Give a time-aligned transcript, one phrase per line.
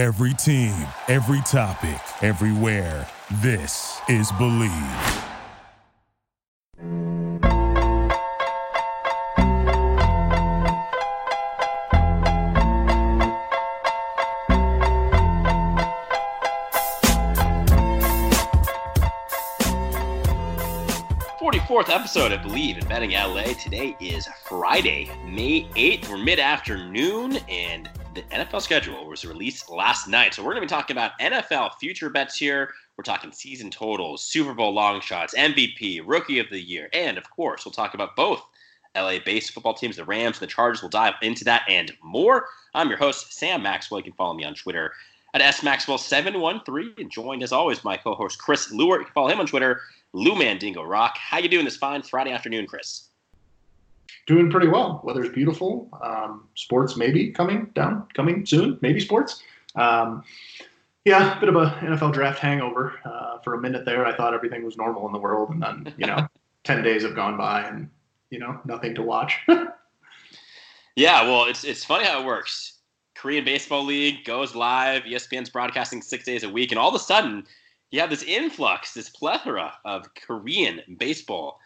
[0.00, 0.72] Every team,
[1.08, 3.06] every topic, everywhere.
[3.42, 5.26] This is Bleav.
[21.38, 23.52] Forty-fourth episode of Bleav in Betting LA.
[23.52, 26.08] Today is Friday, May 8th.
[26.08, 30.34] We're mid afternoon, and the NFL schedule was released last night.
[30.34, 32.72] So we're going to be talking about NFL future bets here.
[32.96, 37.30] We're talking season totals, Super Bowl long shots, MVP, Rookie of the Year, and of
[37.30, 38.42] course, we'll talk about both
[38.96, 40.82] LA-based football teams, the Rams and the Chargers.
[40.82, 42.46] We'll dive into that and more.
[42.74, 44.00] I'm your host, Sam Maxwell.
[44.00, 44.92] You can follow me on Twitter
[45.32, 49.02] at smaxwell713, and joined as always my co-host Chris Lewart.
[49.02, 51.16] You can follow him on Twitter, Lou Mandingo Rock.
[51.16, 53.09] How you doing this fine Friday afternoon, Chris?
[54.26, 55.00] Doing pretty well.
[55.04, 55.88] Weather's beautiful.
[56.02, 58.78] Um, sports maybe coming down, coming soon.
[58.80, 59.42] Maybe sports.
[59.74, 60.22] Um,
[61.04, 62.98] yeah, a bit of a NFL draft hangover.
[63.04, 65.94] Uh, for a minute there, I thought everything was normal in the world, and then
[65.96, 66.28] you know,
[66.64, 67.88] ten days have gone by, and
[68.30, 69.38] you know, nothing to watch.
[70.96, 72.78] yeah, well, it's it's funny how it works.
[73.14, 75.02] Korean Baseball League goes live.
[75.02, 77.46] ESPN's broadcasting six days a week, and all of a sudden,
[77.90, 81.58] you have this influx, this plethora of Korean baseball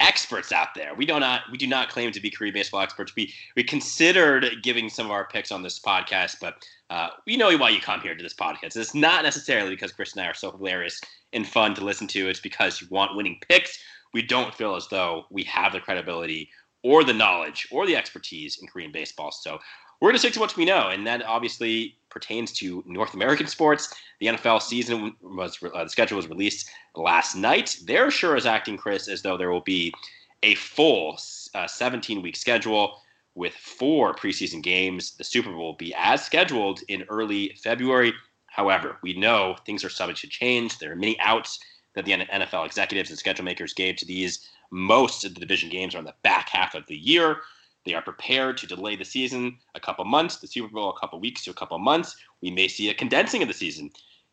[0.00, 0.94] experts out there.
[0.94, 3.14] We do not we do not claim to be Korean baseball experts.
[3.14, 7.56] We we considered giving some of our picks on this podcast, but uh, we know
[7.56, 8.76] why you come here to this podcast.
[8.76, 11.00] It's not necessarily because Chris and I are so hilarious
[11.32, 12.28] and fun to listen to.
[12.28, 13.78] It's because you want winning picks.
[14.12, 16.50] We don't feel as though we have the credibility
[16.82, 19.30] or the knowledge or the expertise in Korean baseball.
[19.30, 19.60] So
[20.00, 23.46] we're going to stick to what we know, and that obviously pertains to North American
[23.46, 23.94] sports.
[24.20, 27.78] The NFL season was uh, the schedule was released last night.
[27.84, 29.92] They're sure as acting, Chris, as though there will be
[30.42, 33.00] a full 17 uh, week schedule
[33.34, 35.12] with four preseason games.
[35.16, 38.12] The Super Bowl will be as scheduled in early February.
[38.46, 40.78] However, we know things are subject to change.
[40.78, 41.60] There are many outs
[41.94, 44.48] that the NFL executives and schedule makers gave to these.
[44.70, 47.38] Most of the division games are on the back half of the year.
[47.84, 51.18] They are prepared to delay the season a couple months, the Super Bowl a couple
[51.18, 52.16] weeks to a couple months.
[52.42, 53.90] We may see a condensing of the season.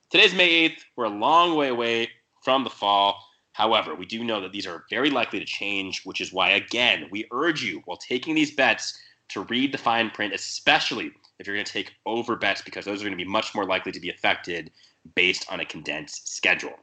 [0.09, 0.79] Today's May 8th.
[0.95, 2.09] We're a long way away
[2.43, 3.23] from the fall.
[3.53, 7.07] However, we do know that these are very likely to change, which is why, again,
[7.09, 8.99] we urge you while taking these bets
[9.29, 13.01] to read the fine print, especially if you're going to take over bets, because those
[13.01, 14.71] are going to be much more likely to be affected
[15.15, 16.77] based on a condensed schedule.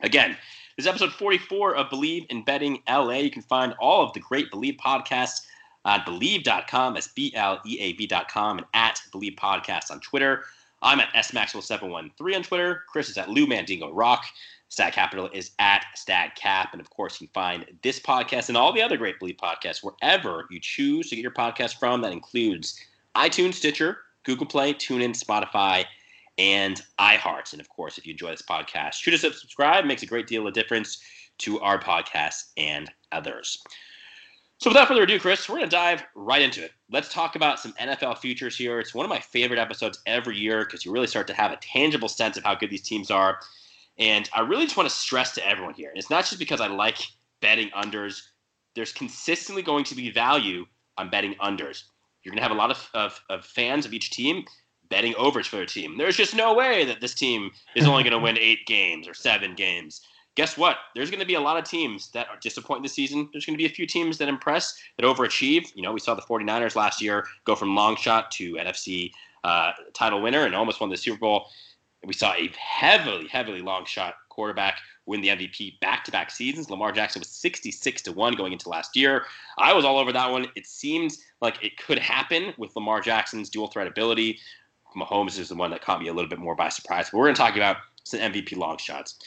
[0.00, 0.36] Again,
[0.76, 3.18] this is episode 44 of Bleav in Betting LA.
[3.18, 5.42] You can find all of the great Bleav podcasts
[5.84, 6.94] Uh, at Bleav.com.
[6.94, 10.44] That's B L E A V.com and at Bleav Podcast on Twitter.
[10.82, 12.82] I'm at SMaxwell713 on Twitter.
[12.88, 14.24] Chris is at Lou Mandingo Rock.
[14.68, 16.68] Stat Capital is at StatCap.
[16.72, 19.82] And of course, you can find this podcast and all the other great Bleav podcasts
[19.82, 22.00] wherever you choose to get your podcast from.
[22.00, 22.80] That includes
[23.14, 25.84] iTunes, Stitcher, Google Play, TuneIn, Spotify,
[26.38, 27.52] and iHeart.
[27.52, 29.84] And of course, if you enjoy this podcast, shoot us a subscribe.
[29.84, 31.02] It makes a great deal of difference
[31.38, 33.62] to our podcast and others.
[34.62, 36.70] So without further ado, Chris, we're going to dive right into it.
[36.88, 38.78] Let's talk about some NFL futures here.
[38.78, 41.56] It's one of my favorite episodes every year because you really start to have a
[41.56, 43.40] tangible sense of how good these teams are.
[43.98, 46.60] And I really just want to stress to everyone here, and it's not just because
[46.60, 46.98] I like
[47.40, 48.22] betting unders.
[48.76, 50.64] There's consistently going to be value
[50.96, 51.82] on betting unders.
[52.22, 54.44] You're going to have a lot of, of, of fans of each team
[54.88, 55.98] betting overs for their team.
[55.98, 59.14] There's just no way that this team is only going to win eight games or
[59.14, 60.02] seven games
[60.34, 60.78] guess what?
[60.94, 63.28] There's going to be a lot of teams that are disappointing this season.
[63.32, 65.74] There's going to be a few teams that impress, that overachieve.
[65.74, 69.12] You know, we saw the 49ers last year go from long shot to NFC
[69.44, 71.46] uh, title winner and almost won the Super Bowl.
[72.04, 76.70] We saw a heavily, heavily long shot quarterback win the MVP back to back seasons.
[76.70, 79.24] Lamar Jackson was 66 to 1 going into last year.
[79.58, 80.46] I was all over that one.
[80.54, 84.38] It seems like it could happen with Lamar Jackson's dual threat ability.
[84.96, 87.10] Mahomes is the one that caught me a little bit more by surprise.
[87.10, 89.18] But we're going to talk about some MVP long shots.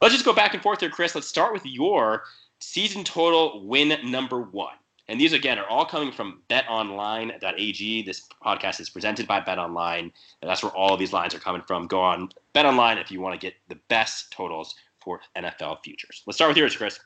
[0.00, 1.14] Let's just go back and forth here, Chris.
[1.14, 2.22] Let's start with your
[2.60, 4.74] season total win number one.
[5.08, 8.02] And these, again, are all coming from betonline.ag.
[8.02, 11.62] This podcast is presented by BetOnline, and that's where all of these lines are coming
[11.66, 11.86] from.
[11.86, 16.22] Go on BetOnline if you want to get the best totals for NFL futures.
[16.26, 17.00] Let's start with yours, Chris.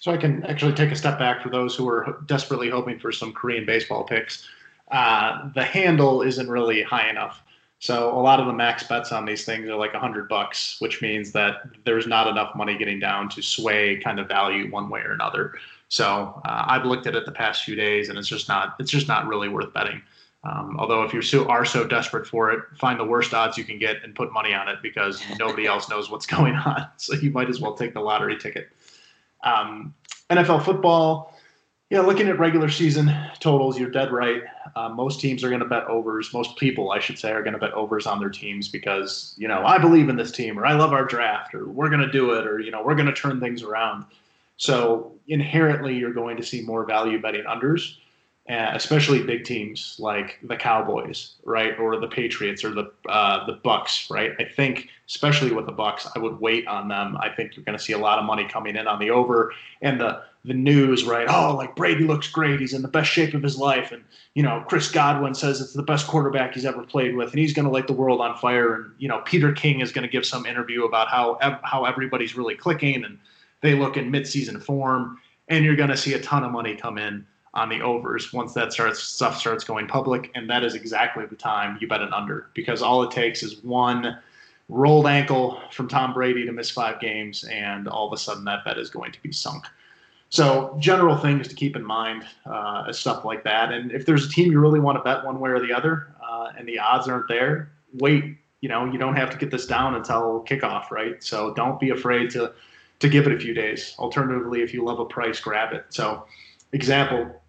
[0.00, 3.12] So I can actually take a step back for those who are desperately hoping for
[3.12, 4.48] some Korean baseball picks.
[4.90, 7.42] Uh, the handle isn't really high enough.
[7.84, 10.76] So a lot of the max bets on these things are like a hundred bucks,
[10.78, 14.88] which means that there's not enough money getting down to sway kind of value one
[14.88, 15.52] way or another.
[15.88, 18.90] So uh, I've looked at it the past few days, and it's just not it's
[18.90, 20.00] just not really worth betting.
[20.44, 23.64] Um, although if you so, are so desperate for it, find the worst odds you
[23.64, 26.88] can get and put money on it because nobody else knows what's going on.
[26.96, 28.70] So you might as well take the lottery ticket.
[29.42, 29.92] Um,
[30.30, 31.33] NFL football,
[31.94, 34.42] Yeah, looking at regular season totals, you're dead right.
[34.74, 36.34] Uh, most teams are going to bet overs.
[36.34, 39.46] Most people, I should say, are going to bet overs on their teams because you
[39.46, 42.10] know I believe in this team, or I love our draft, or we're going to
[42.10, 44.06] do it, or you know we're going to turn things around.
[44.56, 47.94] So inherently, you're going to see more value betting unders,
[48.50, 53.58] uh, especially big teams like the Cowboys, right, or the Patriots, or the uh, the
[53.58, 54.32] Bucs, right.
[54.40, 57.16] I think, especially with the Bucs, I would wait on them.
[57.20, 59.52] I think you're going to see a lot of money coming in on the over,
[59.80, 61.26] and the the news, right?
[61.28, 62.60] Oh, like Brady looks great.
[62.60, 63.92] He's in the best shape of his life.
[63.92, 64.04] And,
[64.34, 67.30] you know, Chris Godwin says it's the best quarterback he's ever played with.
[67.30, 68.74] And he's going to light the world on fire.
[68.74, 72.36] And, you know, Peter King is going to give some interview about how, how everybody's
[72.36, 73.18] really clicking and
[73.62, 75.18] they look in midseason form.
[75.48, 78.52] And you're going to see a ton of money come in on the overs once
[78.52, 80.30] that starts stuff starts going public.
[80.34, 83.62] And that is exactly the time you bet an under because all it takes is
[83.62, 84.18] one
[84.68, 87.44] rolled ankle from Tom Brady to miss five games.
[87.44, 89.64] And all of a sudden that bet is going to be sunk.
[90.34, 93.70] So general things to keep in mind, uh, stuff like that.
[93.70, 96.12] And if there's a team you really want to bet one way or the other,
[96.28, 97.70] uh, and the odds aren't there,
[98.00, 98.36] wait.
[98.60, 101.22] You know, you don't have to get this down until kickoff, right?
[101.22, 102.52] So don't be afraid to
[102.98, 103.94] to give it a few days.
[103.96, 105.84] Alternatively, if you love a price, grab it.
[105.90, 106.26] So,
[106.72, 107.40] example,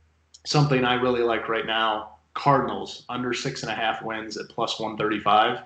[0.46, 4.80] something I really like right now: Cardinals under six and a half wins at plus
[4.80, 5.64] one thirty five.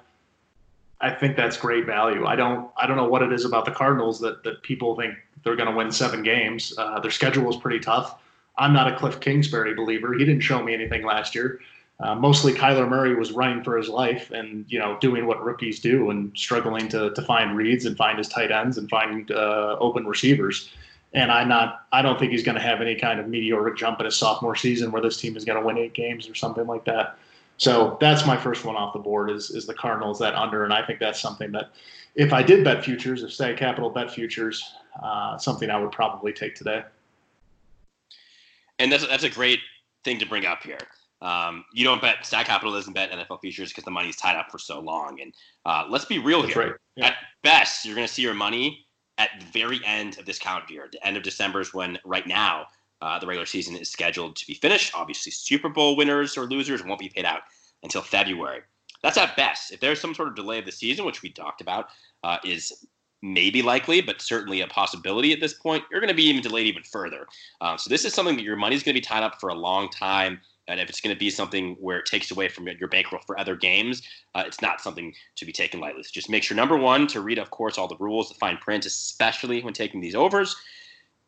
[1.02, 2.26] I think that's great value.
[2.26, 5.16] I don't I don't know what it is about the Cardinals that that people think
[5.44, 6.74] they're going to win seven games.
[6.78, 8.20] Uh, their schedule is pretty tough.
[8.58, 10.14] I'm not a Cliff Kingsbury believer.
[10.14, 11.62] He didn't show me anything last year.
[12.02, 15.80] Uh, mostly Kyler Murray was running for his life and you know doing what rookies
[15.80, 19.76] do and struggling to to find reads and find his tight ends and find uh,
[19.80, 20.70] open receivers.
[21.14, 21.88] And I'm not.
[21.92, 24.56] I don't think he's going to have any kind of meteoric jump in his sophomore
[24.56, 27.18] season where this team is going to win eight games or something like that.
[27.58, 30.74] So that's my first one off the board is is the Cardinals that under, and
[30.74, 31.72] I think that's something that
[32.16, 36.34] if I did bet futures, if Stag Capital bet futures, uh, something I would probably
[36.34, 36.84] take today.
[38.80, 39.60] And that's that's a great
[40.04, 40.80] thing to bring up here.
[41.22, 44.50] Um, you don't bet Stag Capital doesn't bet NFL futures because the money's tied up
[44.50, 45.20] for so long.
[45.22, 45.34] And
[45.66, 46.64] uh, let's be real that's here.
[46.64, 46.74] Right.
[46.96, 47.08] Yeah.
[47.08, 48.86] At best, you're going to see your money
[49.18, 50.88] at the very end of this calendar year.
[50.92, 52.68] The end of December is when, right now,
[53.02, 54.94] uh, the regular season is scheduled to be finished.
[54.96, 57.42] Obviously, Super Bowl winners or losers won't be paid out
[57.84, 58.62] until February.
[59.04, 59.72] That's at best.
[59.72, 61.90] If there's some sort of delay of the season, which we talked about,
[62.24, 62.86] uh, is
[63.22, 66.68] maybe likely, but certainly a possibility at this point, you're going to be even delayed
[66.68, 67.28] even further.
[67.62, 69.56] Um, so this is something that your money's going to be tied up for a
[69.56, 70.40] long time.
[70.68, 73.40] And if it's going to be something where it takes away from your bankroll for
[73.40, 74.04] other games,
[74.36, 76.04] uh, it's not something to be taken lightly.
[76.04, 78.58] So just make sure, number one, to read, of course, all the rules, the fine
[78.58, 80.56] print, especially when taking these overs.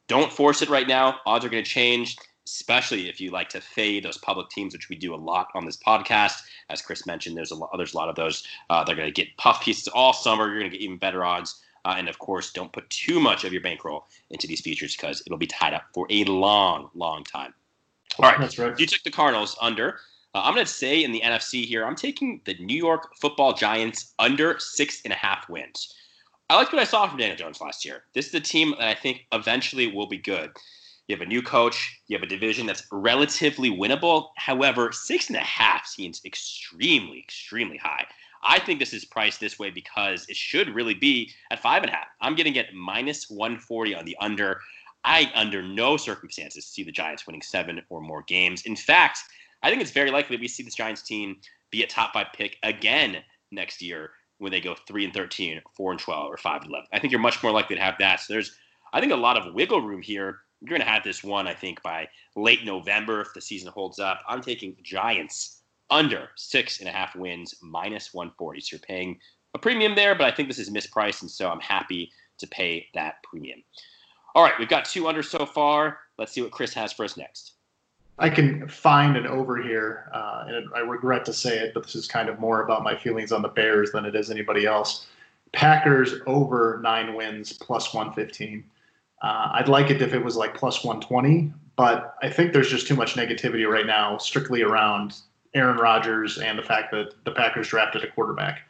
[0.07, 1.19] Don't force it right now.
[1.25, 4.89] Odds are going to change, especially if you like to fade those public teams, which
[4.89, 6.41] we do a lot on this podcast.
[6.69, 8.45] As Chris mentioned, there's a lot, there's a lot of those.
[8.69, 10.47] Uh, they're going to get puff pieces all summer.
[10.47, 11.61] You're going to get even better odds.
[11.85, 15.23] Uh, and of course, don't put too much of your bankroll into these features because
[15.25, 17.53] it'll be tied up for a long, long time.
[18.19, 18.77] All right, that's right.
[18.79, 19.99] You took the Cardinals under.
[20.33, 23.53] Uh, I'm going to say in the NFC here, I'm taking the New York Football
[23.53, 25.93] Giants under six and a half wins.
[26.49, 28.03] I liked what I saw from Daniel Jones last year.
[28.13, 30.51] This is a team that I think eventually will be good.
[31.07, 31.99] You have a new coach.
[32.07, 34.29] You have a division that's relatively winnable.
[34.37, 38.05] However, six and a half seems extremely, extremely high.
[38.43, 41.91] I think this is priced this way because it should really be at five and
[41.91, 42.07] a half.
[42.21, 44.61] I'm getting it minus 140 on the under.
[45.03, 48.63] I, under no circumstances, see the Giants winning seven or more games.
[48.63, 49.19] In fact,
[49.63, 51.37] I think it's very likely that we see this Giants team
[51.71, 53.17] be a top five pick again
[53.51, 56.87] next year when they go three and 13, four and 12, or five and 11.
[56.91, 58.19] I think you're much more likely to have that.
[58.19, 58.57] So there's,
[58.93, 60.39] I think, a lot of wiggle room here.
[60.59, 63.99] You're going to have this one, I think, by late November if the season holds
[63.99, 64.21] up.
[64.27, 65.60] I'm taking Giants
[65.91, 68.61] under six and a half wins, minus 140.
[68.61, 69.19] So you're paying
[69.53, 72.87] a premium there, but I think this is mispriced, and so I'm happy to pay
[72.95, 73.61] that premium.
[74.33, 75.99] All right, we've got two under so far.
[76.17, 77.53] Let's see what Chris has for us next.
[78.17, 81.95] I can find an over here, uh, and I regret to say it, but this
[81.95, 85.07] is kind of more about my feelings on the Bears than it is anybody else.
[85.53, 88.63] Packers over nine wins plus 115.
[89.21, 92.87] Uh, I'd like it if it was like plus 120, but I think there's just
[92.87, 95.15] too much negativity right now, strictly around
[95.53, 98.61] Aaron Rodgers and the fact that the Packers drafted a quarterback.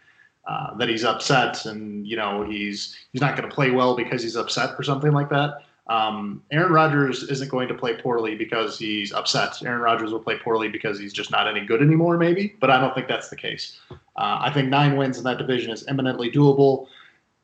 [0.47, 4.23] Uh, that he's upset and you know he's he's not going to play well because
[4.23, 5.61] he's upset or something like that.
[5.87, 9.61] Um, Aaron Rodgers isn't going to play poorly because he's upset.
[9.61, 12.55] Aaron Rodgers will play poorly because he's just not any good anymore, maybe.
[12.59, 13.79] But I don't think that's the case.
[13.91, 16.87] Uh, I think nine wins in that division is eminently doable.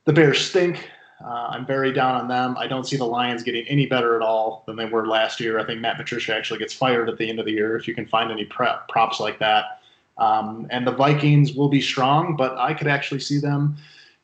[0.06, 0.89] The Bears stink.
[1.24, 2.56] Uh, I'm very down on them.
[2.58, 5.60] I don't see the Lions getting any better at all than they were last year.
[5.60, 7.96] I think Matt Patricia actually gets fired at the end of the year if you
[7.96, 9.82] can find any prep, props like that.
[10.18, 13.78] Um, and the Vikings will be strong, but I could actually see them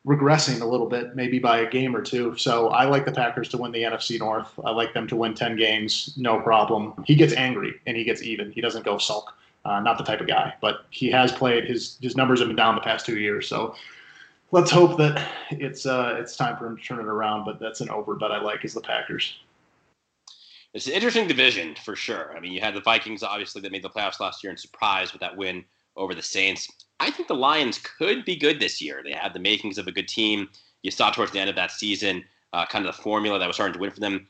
[0.06, 2.36] regressing a little bit, maybe by a game or two.
[2.36, 4.52] So I like the Packers to win the NFC North.
[4.64, 6.92] I like them to win 10 games, no problem.
[7.06, 8.52] He gets angry and he gets even.
[8.52, 9.34] He doesn't go sulk.
[9.64, 11.64] Uh, not the type of guy, but he has played.
[11.64, 13.48] His his numbers have been down the past two years.
[13.48, 13.74] So
[14.50, 17.44] let's hope that it's uh, it's time for him to turn it around.
[17.44, 19.38] But that's an over bet I like is the Packers.
[20.72, 22.36] It's an interesting division for sure.
[22.36, 25.12] I mean, you had the Vikings obviously that made the playoffs last year and surprised
[25.12, 25.64] with that win
[25.96, 26.68] over the Saints.
[26.98, 29.00] I think the Lions could be good this year.
[29.04, 30.48] They had the makings of a good team.
[30.82, 32.24] You saw towards the end of that season
[32.54, 34.26] uh, kind of the formula that was starting to win for them.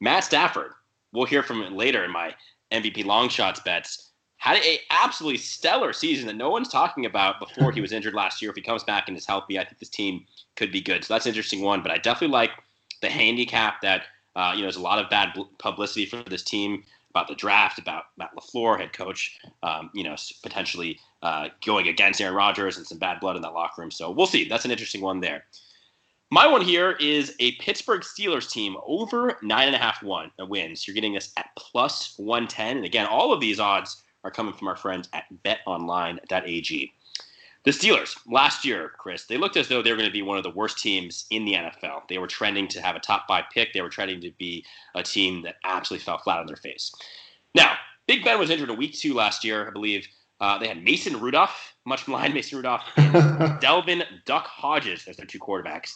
[0.00, 0.72] Matt Stafford,
[1.12, 2.34] we'll hear from him later in my
[2.72, 7.72] MVP long shots bets, had a absolutely stellar season that no one's talking about before
[7.72, 8.50] he was injured last year.
[8.50, 10.24] If he comes back and is healthy, I think this team
[10.56, 11.04] could be good.
[11.04, 11.82] So that's an interesting one.
[11.82, 12.52] But I definitely like
[13.02, 14.04] the handicap that
[14.36, 17.78] uh, you know there's a lot of bad publicity for this team about the draft,
[17.78, 22.86] about Matt LaFleur, head coach, um, you know, potentially uh, going against Aaron Rodgers and
[22.86, 23.90] some bad blood in that locker room.
[23.90, 24.48] So we'll see.
[24.48, 25.44] That's an interesting one there.
[26.30, 30.86] My one here is a Pittsburgh Steelers team over nine and a half one wins.
[30.86, 32.76] You're getting this at plus 110.
[32.76, 36.92] And again, all of these odds are coming from our friends at betonline.ag.
[37.64, 40.38] The Steelers, last year, Chris, they looked as though they were going to be one
[40.38, 42.08] of the worst teams in the NFL.
[42.08, 43.72] They were trending to have a top five pick.
[43.72, 46.94] They were trending to be a team that absolutely fell flat on their face.
[47.54, 47.74] Now,
[48.06, 50.06] Big Ben was injured in week two last year, I believe.
[50.40, 53.12] Uh, they had Mason Rudolph, much maligned Mason Rudolph, and
[53.60, 55.92] Devlin Duck Hodges as their two quarterbacks.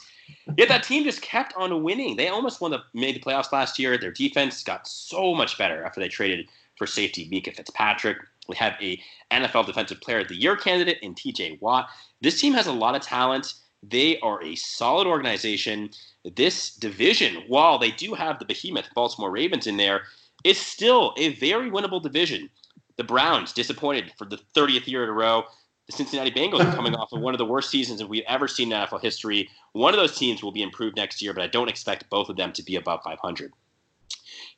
[0.59, 2.17] Yet that team just kept on winning.
[2.17, 3.97] They almost won the made the playoffs last year.
[3.97, 6.49] Their defense got so much better after they traded
[6.82, 8.18] for safety Minkah Fitzpatrick.
[8.48, 11.88] We have a NFL Defensive Player of the Year candidate in TJ Watt.
[12.20, 13.54] This team has a lot of talent.
[13.84, 15.90] They are a solid organization.
[16.34, 20.02] This division, while they do have the behemoth Baltimore Ravens in there,
[20.42, 22.50] is still a very winnable division.
[22.96, 25.44] The Browns disappointed for the 30th year in a row.
[25.86, 28.48] The Cincinnati Bengals are coming off of one of the worst seasons that we've ever
[28.48, 29.48] seen in NFL history.
[29.70, 32.36] One of those teams will be improved next year, but I don't expect both of
[32.36, 33.52] them to be above 500.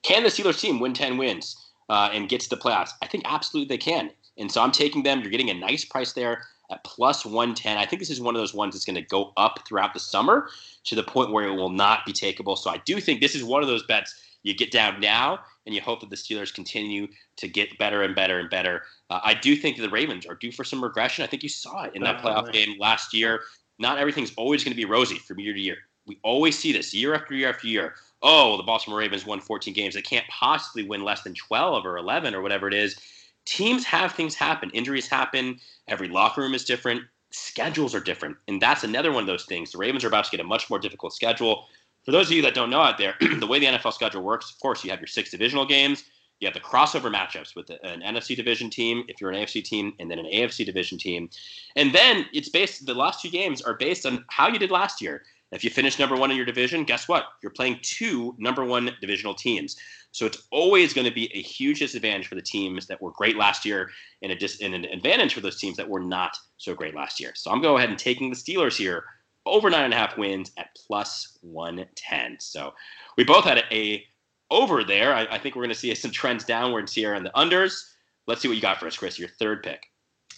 [0.03, 2.91] Can the Steelers team win 10 wins uh, and get to the playoffs?
[3.03, 4.11] I think absolutely they can.
[4.37, 5.21] And so I'm taking them.
[5.21, 7.77] You're getting a nice price there at plus 110.
[7.77, 10.01] I think this is one of those ones that's going to go up throughout the
[10.01, 10.49] summer
[10.85, 12.57] to the point where it will not be takeable.
[12.57, 15.75] So I do think this is one of those bets you get down now and
[15.75, 18.83] you hope that the Steelers continue to get better and better and better.
[19.11, 21.25] Uh, I do think the Ravens are due for some regression.
[21.25, 23.41] I think you saw it in that playoff game last year.
[23.79, 25.79] Not everything's always going to be rosy from year to year.
[26.07, 27.95] We always see this year after year after year.
[28.25, 29.95] Oh, the Baltimore Ravens won 14 games.
[29.95, 32.97] They can't possibly win less than 12 or 11 or whatever it is.
[33.45, 34.71] Teams have things happen.
[34.71, 35.61] Injuries happen.
[35.87, 37.03] Every locker room is different.
[37.31, 38.37] Schedules are different.
[38.49, 39.71] And that's another one of those things.
[39.71, 41.67] The Ravens are about to get a much more difficult schedule
[42.05, 44.51] for those of you that don't know out there, the way the NFL schedule works,
[44.51, 46.05] of course, you have your six divisional games.
[46.41, 49.95] You have the crossover matchups with an NFC division team, if you're an AFC team,
[49.99, 51.31] and then an AFC division team.
[51.77, 55.01] And then it's based, the last two games are based on how you did last
[55.01, 55.23] year.
[55.55, 57.25] If you finish number one in your division, guess what?
[57.43, 59.77] You're playing two number one divisional teams.
[60.11, 63.37] So it's always going to be a huge disadvantage for the teams that were great
[63.37, 63.91] last year
[64.23, 67.21] and, a dis- and an advantage for those teams that were not so great last
[67.21, 67.33] year.
[67.35, 69.05] So I'm going ahead and taking the Steelers here
[69.47, 72.37] over nine and a half wins at plus 110.
[72.41, 72.73] So
[73.17, 74.05] we both had a
[74.51, 75.15] over there.
[75.15, 77.91] I, I think we're going to see some trends downwards here on the unders.
[78.27, 79.19] Let's see what you got for us, Chris.
[79.19, 79.85] Your third pick.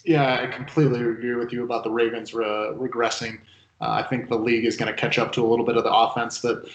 [0.05, 3.39] Yeah, I completely agree with you about the Ravens re- regressing.
[3.81, 5.83] Uh, I think the league is going to catch up to a little bit of
[5.83, 6.67] the offense that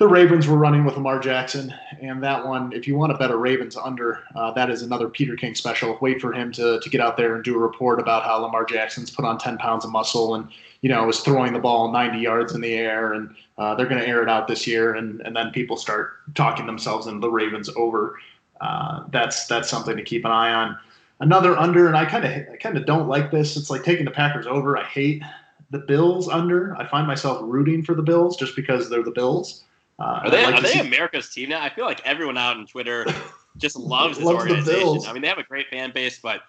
[0.00, 3.30] the Ravens were running with Lamar Jackson, and that one, if you want to bet
[3.30, 5.98] a Ravens under, uh, that is another Peter King special.
[6.00, 8.64] Wait for him to, to get out there and do a report about how Lamar
[8.64, 10.48] Jackson's put on 10 pounds of muscle and,
[10.80, 14.00] you know, is throwing the ball 90 yards in the air, and uh, they're going
[14.00, 17.30] to air it out this year, and, and then people start talking themselves into the
[17.30, 18.18] Ravens over.
[18.62, 20.78] Uh, that's that's something to keep an eye on.
[21.20, 23.54] Another under, and I kind of I kind of don't like this.
[23.58, 24.78] It's like taking the Packers over.
[24.78, 25.22] I hate
[25.70, 26.76] the Bills under.
[26.76, 29.64] I find myself rooting for the Bills just because they're the Bills.
[29.98, 30.80] Uh, are they, like are they see...
[30.80, 31.62] America's team now?
[31.62, 33.06] I feel like everyone out on Twitter
[33.58, 35.02] just loves this loves organization.
[35.06, 36.42] I mean, they have a great fan base, but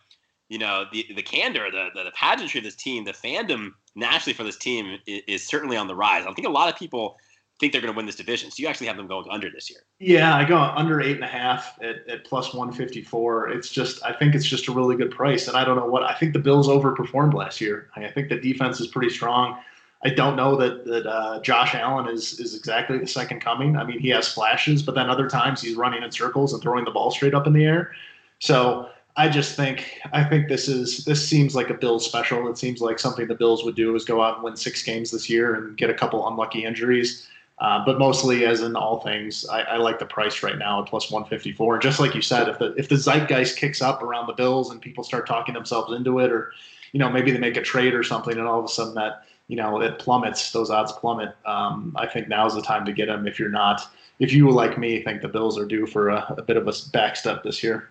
[0.49, 4.33] you know the the candor, the, the, the pageantry of this team, the fandom nationally
[4.33, 6.25] for this team is, is, certainly on the rise.
[6.25, 7.17] I think a lot of people
[7.61, 8.51] think they're going to win this division.
[8.51, 9.79] So you actually have them going under this year.
[9.99, 13.47] Yeah, I go under eight and a half at, at plus one fifty four.
[13.49, 16.03] It's just I think it's just a really good price, and I don't know what
[16.03, 17.89] I think the Bills overperformed last year.
[17.95, 19.59] I think the defense is pretty strong.
[20.03, 23.77] I don't know that that uh, Josh Allen is is exactly the second coming.
[23.77, 26.83] I mean, he has flashes, but then other times he's running in circles and throwing
[26.83, 27.93] the ball straight up in the air.
[28.39, 32.49] So I just think I think this is this seems like a Bills special.
[32.49, 35.11] It seems like something the Bills would do is go out and win six games
[35.11, 37.27] this year and get a couple unlucky injuries.
[37.61, 40.89] Uh, but mostly, as in all things, I, I, like the price right now at
[40.89, 41.75] plus 154.
[41.75, 44.71] And just like you said, if the if the zeitgeist kicks up around the Bills
[44.71, 46.53] and people start talking themselves into it, or
[46.91, 49.25] you know maybe they make a trade or something, and all of a sudden that
[49.51, 50.51] you know, it plummets.
[50.51, 51.35] Those odds plummet.
[51.45, 53.81] Um, I think now is the time to get them if you're not.
[54.19, 56.71] If you, like me, think the Bills are due for a, a bit of a
[56.71, 57.89] backstep this year.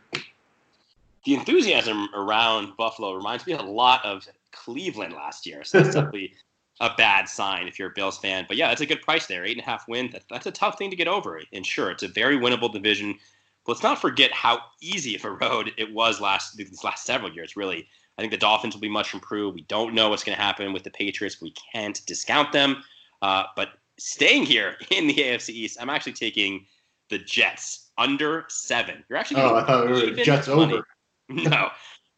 [1.27, 5.63] The enthusiasm around Buffalo reminds me a lot of Cleveland last year.
[5.63, 6.33] So that's definitely
[6.81, 8.47] a bad sign if you're a Bills fan.
[8.49, 9.45] But yeah, that's a good price there.
[9.45, 10.11] Eight and a half win.
[10.13, 11.41] That, that's a tough thing to get over.
[11.53, 13.19] And sure, it's a very winnable division.
[13.65, 17.33] But let's not forget how easy of a road it was last these last several
[17.33, 17.87] years, really.
[18.19, 19.55] I think the Dolphins will be much improved.
[19.55, 21.41] We don't know what's going to happen with the Patriots.
[21.41, 22.83] We can't discount them.
[23.23, 26.67] Uh, but staying here in the AFC East, I'm actually taking
[27.11, 29.05] the Jets under seven.
[29.09, 30.75] You're actually oh, I thought we were Jets money.
[30.75, 30.87] over.
[31.29, 31.69] no,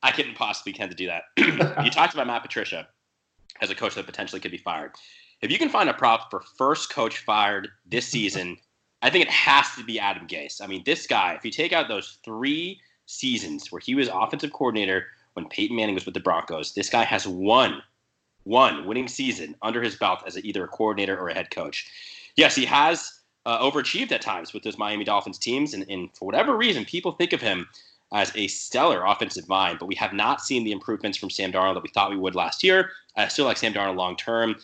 [0.03, 1.25] I couldn't possibly tend to do that.
[1.85, 2.89] you talked about Matt Patricia
[3.63, 4.93] as a coach that potentially could be fired.
[5.41, 8.59] If you can find a prop for first coach fired this season,
[9.01, 10.61] I think it has to be Adam Gase.
[10.61, 14.53] I mean, this guy, if you take out those three seasons where he was offensive
[14.53, 16.75] coordinator when Peyton Manning was with the Broncos.
[16.75, 17.83] This guy has one,
[18.45, 21.91] one winning season under his belt as a, either a coordinator or a head coach.
[22.37, 26.27] Yes, he has uh, overachieved at times with those Miami Dolphins teams, and, and for
[26.27, 27.69] whatever reason, people think of him
[28.13, 31.75] as a stellar offensive mind, but we have not seen the improvements from Sam Darnold
[31.75, 32.91] that we thought we would last year.
[33.17, 34.57] I still like Sam Darnold long term.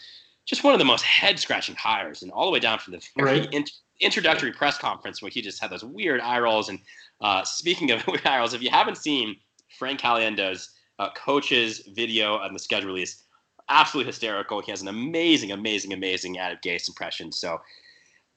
[0.45, 3.07] Just one of the most head scratching hires, and all the way down from the
[3.17, 3.55] very right.
[3.55, 3.65] in-
[4.01, 6.69] introductory press conference where he just had those weird eye rolls.
[6.69, 6.79] And
[7.21, 9.37] uh, speaking of weird eye rolls, if you haven't seen
[9.79, 13.25] Frank Caliendo's uh, coach's video on the schedule release.
[13.69, 14.61] Absolutely hysterical.
[14.61, 17.31] He has an amazing, amazing, amazing Adam Gase impression.
[17.33, 17.61] So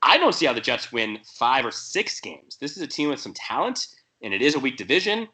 [0.03, 2.57] I don't see how the Jets win five or six games.
[2.59, 3.87] This is a team with some talent,
[4.21, 5.27] and it is a weak division.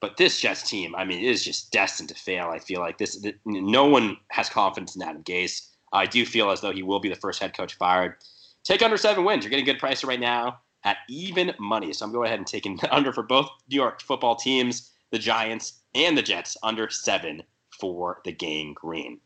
[0.00, 2.48] But this Jets team, I mean, it is just destined to fail.
[2.48, 3.24] I feel like this.
[3.46, 5.68] No one has confidence in Adam Gase.
[5.92, 8.16] I do feel as though he will be the first head coach fired.
[8.64, 9.44] Take under seven wins.
[9.44, 11.92] You're getting good price right now at even money.
[11.92, 15.80] So I'm going ahead and taking under for both New York football teams the Giants,
[15.94, 19.20] and the Jets under seven for the Gang Green.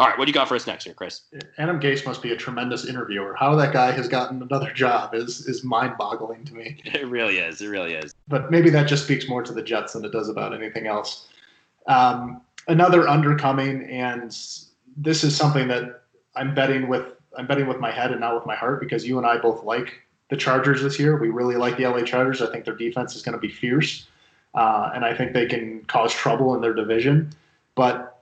[0.00, 1.20] All right, what do you got for us next year, Chris?
[1.58, 3.34] Adam Gase must be a tremendous interviewer.
[3.34, 6.80] How that guy has gotten another job is is mind-boggling to me.
[6.86, 7.60] It really is.
[7.60, 8.14] It really is.
[8.26, 11.28] But maybe that just speaks more to the Jets than it does about anything else.
[11.86, 14.34] Um, another undercoming, and
[14.96, 16.04] this is something that
[16.34, 17.04] I'm betting with.
[17.36, 19.64] I'm betting with my head and not with my heart because you and I both
[19.64, 21.18] like the Chargers this year.
[21.18, 22.40] We really like the LA Chargers.
[22.40, 24.06] I think their defense is going to be fierce
[24.54, 27.32] uh, and I think they can cause trouble in their division.
[27.74, 28.19] But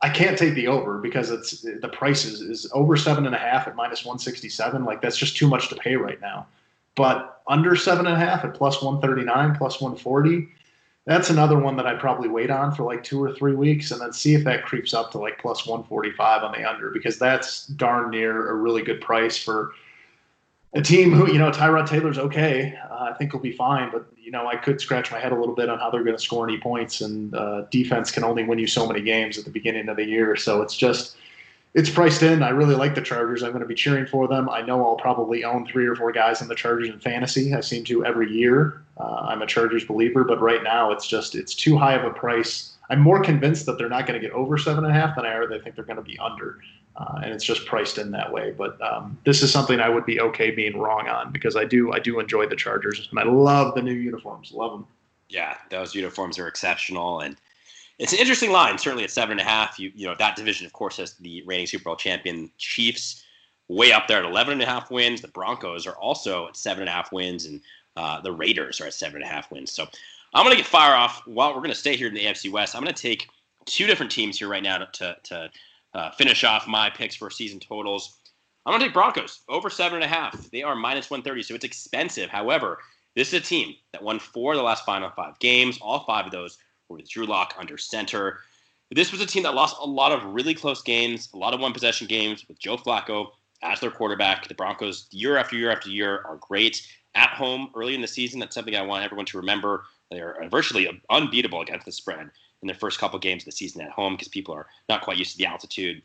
[0.00, 3.38] I can't take the over because it's the price is, is over seven and a
[3.38, 4.84] half at minus 167.
[4.84, 6.46] Like that's just too much to pay right now.
[6.94, 10.48] But under seven and a half at plus 139, plus 140,
[11.04, 14.00] that's another one that I'd probably wait on for like two or three weeks and
[14.00, 17.66] then see if that creeps up to like plus 145 on the under because that's
[17.68, 19.72] darn near a really good price for
[20.74, 22.78] a team who, you know, Tyrod Taylor's okay.
[22.90, 25.38] Uh, I think he'll be fine, but you know, I could scratch my head a
[25.38, 27.00] little bit on how they're going to score any points.
[27.00, 30.04] And uh, defense can only win you so many games at the beginning of the
[30.04, 31.16] year, so it's just
[31.74, 32.42] it's priced in.
[32.42, 33.42] I really like the Chargers.
[33.42, 34.48] I'm going to be cheering for them.
[34.48, 37.54] I know I'll probably own three or four guys in the Chargers in fantasy.
[37.54, 38.82] I seem to every year.
[38.98, 42.10] Uh, I'm a Chargers believer, but right now it's just it's too high of a
[42.10, 42.72] price.
[42.90, 45.26] I'm more convinced that they're not going to get over seven and a half than
[45.26, 45.46] I are.
[45.46, 46.60] They think they're going to be under
[46.98, 48.50] uh, and it's just priced in that way.
[48.50, 51.92] But um, this is something I would be okay being wrong on because I do
[51.92, 54.86] I do enjoy the Chargers and I love the new uniforms, love them.
[55.28, 57.36] Yeah, those uniforms are exceptional, and
[57.98, 58.78] it's an interesting line.
[58.78, 61.42] Certainly at seven and a half, you you know that division of course has the
[61.46, 63.24] reigning Super Bowl champion Chiefs
[63.68, 65.20] way up there at 11 and a half wins.
[65.20, 67.60] The Broncos are also at seven and a half wins, and
[67.96, 69.70] uh, the Raiders are at seven and a half wins.
[69.70, 69.86] So
[70.34, 71.22] I'm going to get fire off.
[71.26, 73.28] While we're going to stay here in the AFC West, I'm going to take
[73.64, 75.50] two different teams here right now to, to,
[75.94, 78.18] uh, finish off my picks for season totals.
[78.66, 80.50] I'm going to take Broncos over seven and a half.
[80.50, 82.28] They are minus 130, so it's expensive.
[82.28, 82.78] However,
[83.16, 85.78] this is a team that won four of the last final five games.
[85.80, 88.40] All five of those were with Drew Lock under center.
[88.90, 91.60] This was a team that lost a lot of really close games, a lot of
[91.60, 93.28] one possession games with Joe Flacco
[93.62, 94.46] as their quarterback.
[94.46, 98.40] The Broncos, year after year after year, are great at home early in the season.
[98.40, 99.84] That's something I want everyone to remember.
[100.10, 102.30] They are virtually unbeatable against the spread
[102.62, 105.18] in their first couple games of the season at home because people are not quite
[105.18, 106.02] used to the altitude.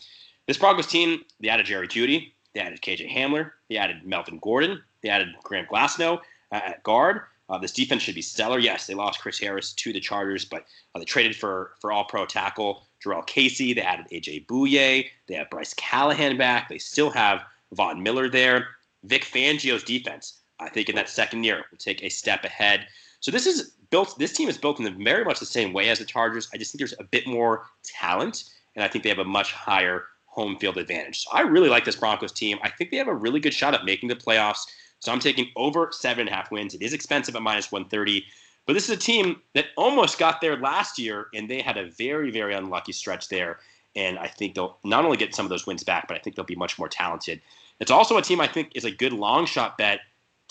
[0.48, 4.82] This Broncos team, they added Jerry Jeudy, they added KJ Hamler, they added Melvin Gordon,
[5.02, 7.22] they added Graham Glasgow uh, at guard.
[7.50, 8.60] Uh, this defense should be stellar.
[8.60, 12.06] Yes, they lost Chris Harris to the Chargers, but uh, they traded for for All
[12.06, 13.74] Pro tackle Jurrell Casey.
[13.74, 15.10] They added AJ Bouye.
[15.28, 16.70] They have Bryce Callahan back.
[16.70, 17.42] They still have
[17.74, 18.68] Von Miller there.
[19.04, 22.88] Vic Fangio's defense, I think, in that second year will take a step ahead.
[23.20, 24.18] So this is built.
[24.18, 26.50] This team is built in very much the same way as the Chargers.
[26.54, 28.46] I just think there's a bit more talent,
[28.76, 31.24] and I think they have a much higher home field advantage.
[31.24, 32.58] So I really like this Broncos team.
[32.64, 34.62] I think they have a really good shot at making the playoffs.
[35.00, 36.74] So I'm taking over seven and a half wins.
[36.74, 38.26] It is expensive at minus 130.
[38.66, 41.90] But this is a team that almost got there last year, and they had a
[41.92, 43.60] very, very unlucky stretch there
[43.96, 46.36] and I think they'll not only get some of those wins back, but I think
[46.36, 47.42] they'll be much more talented.
[47.80, 50.00] It's also a team I think is a good long shot bet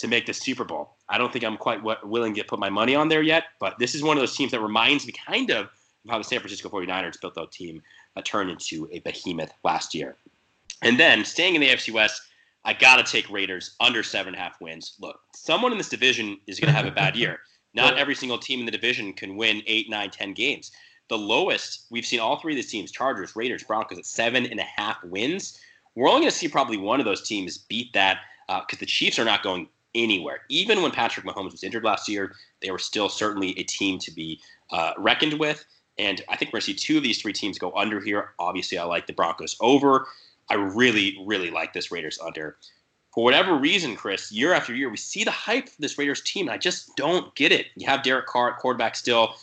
[0.02, 0.96] to make the Super Bowl.
[1.08, 3.94] I don't think I'm quite willing to put my money on there yet, but this
[3.94, 5.68] is one of those teams that reminds me kind of
[6.04, 7.82] of how the San Francisco 49ers built that team
[8.16, 10.16] uh, turned into a behemoth last year.
[10.82, 12.20] And then staying in the AFC West,
[12.64, 14.96] I got to take Raiders under seven and a half wins.
[15.00, 17.40] Look, someone in this division is going to have a bad year.
[17.74, 20.72] Not every single team in the division can win eight, nine, ten games.
[21.08, 24.60] The lowest we've seen all three of these teams, Chargers, Raiders, Broncos, at seven and
[24.60, 25.58] a half wins.
[25.94, 28.86] We're only going to see probably one of those teams beat that because uh, the
[28.86, 30.40] Chiefs are not going anywhere.
[30.48, 34.10] Even when Patrick Mahomes was injured last year, they were still certainly a team to
[34.10, 35.64] be uh, reckoned with.
[35.98, 38.30] And I think we're going to see two of these three teams go under here.
[38.38, 40.06] Obviously, I like the Broncos over.
[40.50, 42.56] I really, really like this Raiders under.
[43.14, 46.48] For whatever reason, Chris, year after year, we see the hype for this Raiders team,
[46.48, 47.66] and I just don't get it.
[47.76, 49.34] You have Derek Carr at quarterback still.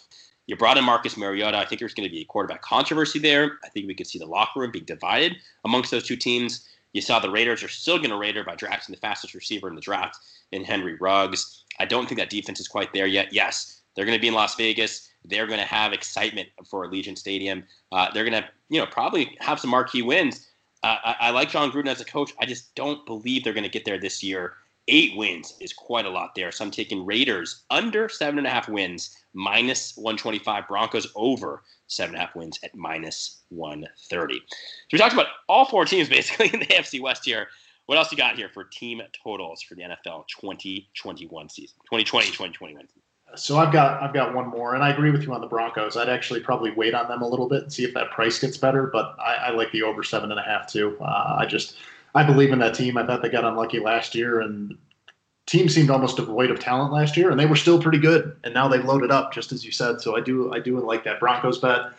[0.47, 1.57] You brought in Marcus Mariota.
[1.57, 3.59] I think there's going to be a quarterback controversy there.
[3.63, 6.67] I think we could see the locker room being divided amongst those two teams.
[6.93, 9.75] You saw the Raiders are still going to Raider by drafting the fastest receiver in
[9.75, 10.17] the draft
[10.51, 11.63] in Henry Ruggs.
[11.79, 13.31] I don't think that defense is quite there yet.
[13.31, 15.09] Yes, they're going to be in Las Vegas.
[15.25, 17.63] They're going to have excitement for Allegiant Stadium.
[17.91, 20.47] Uh, they're going to, you know, probably have some marquee wins.
[20.83, 22.33] Uh, I, I, like Jon Gruden as a coach.
[22.39, 24.53] I just don't believe they're going to get there this year.
[24.89, 26.51] Eight wins is quite a lot there.
[26.51, 30.67] So I'm taking Raiders under seven and a half wins, minus 125.
[30.67, 34.35] Broncos over seven and a half wins at minus 130.
[34.35, 34.41] So
[34.91, 37.47] we talked about all four teams basically in the AFC West here.
[37.85, 42.87] What else you got here for team totals for the NFL 2021 season, 2020 2021?
[43.35, 45.97] So I've got I've got one more, and I agree with you on the Broncos.
[45.97, 48.57] I'd actually probably wait on them a little bit and see if that price gets
[48.57, 50.97] better, but I, I like the over seven and a half too.
[50.99, 51.77] Uh, I just
[52.15, 52.97] I believe in that team.
[52.97, 54.77] I thought they got unlucky last year, and
[55.45, 58.35] team seemed almost devoid of talent last year, and they were still pretty good.
[58.43, 60.01] And now they've loaded up, just as you said.
[60.01, 61.91] So I do I do like that Broncos bet.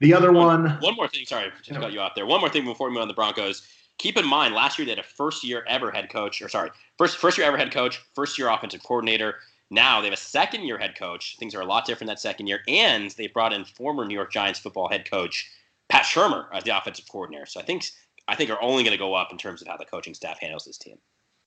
[0.00, 0.78] The other one.
[0.80, 1.24] One more thing.
[1.26, 2.26] Sorry, just got you out there.
[2.26, 3.66] One more thing before we move on the Broncos.
[3.98, 6.70] Keep in mind, last year they had a first year ever head coach, or sorry,
[6.98, 9.36] first first year ever head coach, first year offensive coordinator.
[9.70, 11.36] Now they have a second year head coach.
[11.38, 14.30] Things are a lot different that second year, and they brought in former New York
[14.30, 15.50] Giants football head coach
[15.88, 17.46] Pat Shurmur as the offensive coordinator.
[17.46, 17.84] So I think
[18.28, 20.38] I think are only going to go up in terms of how the coaching staff
[20.40, 20.98] handles this team.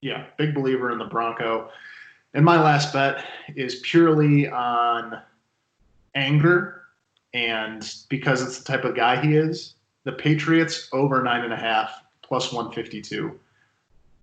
[0.02, 1.70] Yeah, big believer in the Bronco.
[2.34, 5.20] And my last bet is purely on
[6.16, 6.84] anger
[7.34, 9.76] and because it's the type of guy he is.
[10.06, 13.38] The Patriots over nine and a half plus 152.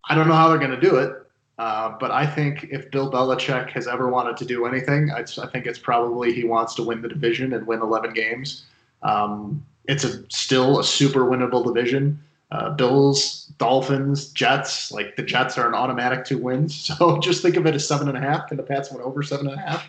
[0.09, 1.27] I don't know how they're going to do it,
[1.59, 5.47] uh, but I think if Bill Belichick has ever wanted to do anything, I, I,
[5.49, 8.65] think it's probably he wants to win the division and win 11 games.
[9.03, 12.23] Um, it's a, still a super winnable division.
[12.51, 14.93] Uh, Bills, Dolphins, Jets.
[14.93, 16.91] Like the Jets are an automatic two wins.
[16.99, 18.51] So just think of it as seven and a half.
[18.51, 19.89] and the Pats win over seven and a half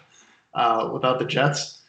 [0.54, 1.82] uh, without the Jets?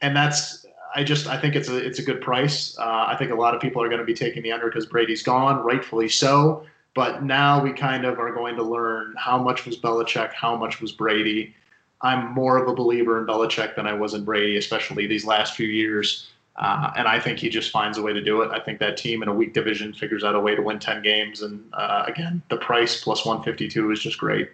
[0.00, 2.76] And that's I just I think it's a it's a good price.
[2.78, 4.86] Uh, I think a lot of people are going to be taking the under because
[4.86, 6.64] Brady's gone, rightfully so.
[6.94, 10.80] But now we kind of are going to learn how much was Belichick, how much
[10.80, 11.54] was Brady.
[12.02, 15.56] I'm more of a believer in Belichick than I was in Brady, especially these last
[15.56, 16.30] few years.
[16.56, 18.50] Uh, and I think he just finds a way to do it.
[18.52, 21.02] I think that team in a weak division figures out a way to win 10
[21.02, 21.42] games.
[21.42, 24.50] And uh, again, the price plus 152 is just great.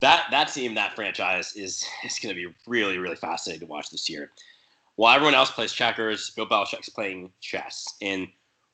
[0.00, 3.90] That that team, that franchise is is going to be really really fascinating to watch
[3.90, 4.30] this year.
[4.94, 8.28] While everyone else plays checkers, Bill Belichick's playing chess, and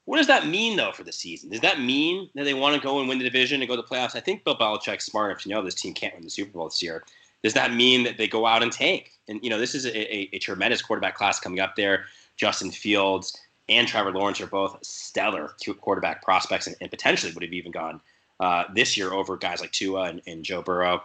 [0.04, 1.50] what does that mean, though, for the season?
[1.50, 3.82] Does that mean that they want to go and win the division and go to
[3.82, 4.14] the playoffs?
[4.14, 6.66] I think Bill Belichick's smart enough to know this team can't win the Super Bowl
[6.66, 7.04] this year.
[7.44, 9.12] Does that mean that they go out and tank?
[9.28, 12.06] And, you know, this is a, a, a tremendous quarterback class coming up there.
[12.36, 17.52] Justin Fields and Trevor Lawrence are both stellar quarterback prospects and, and potentially would have
[17.52, 18.00] even gone
[18.40, 21.04] uh, this year over guys like Tua and, and Joe Burrow.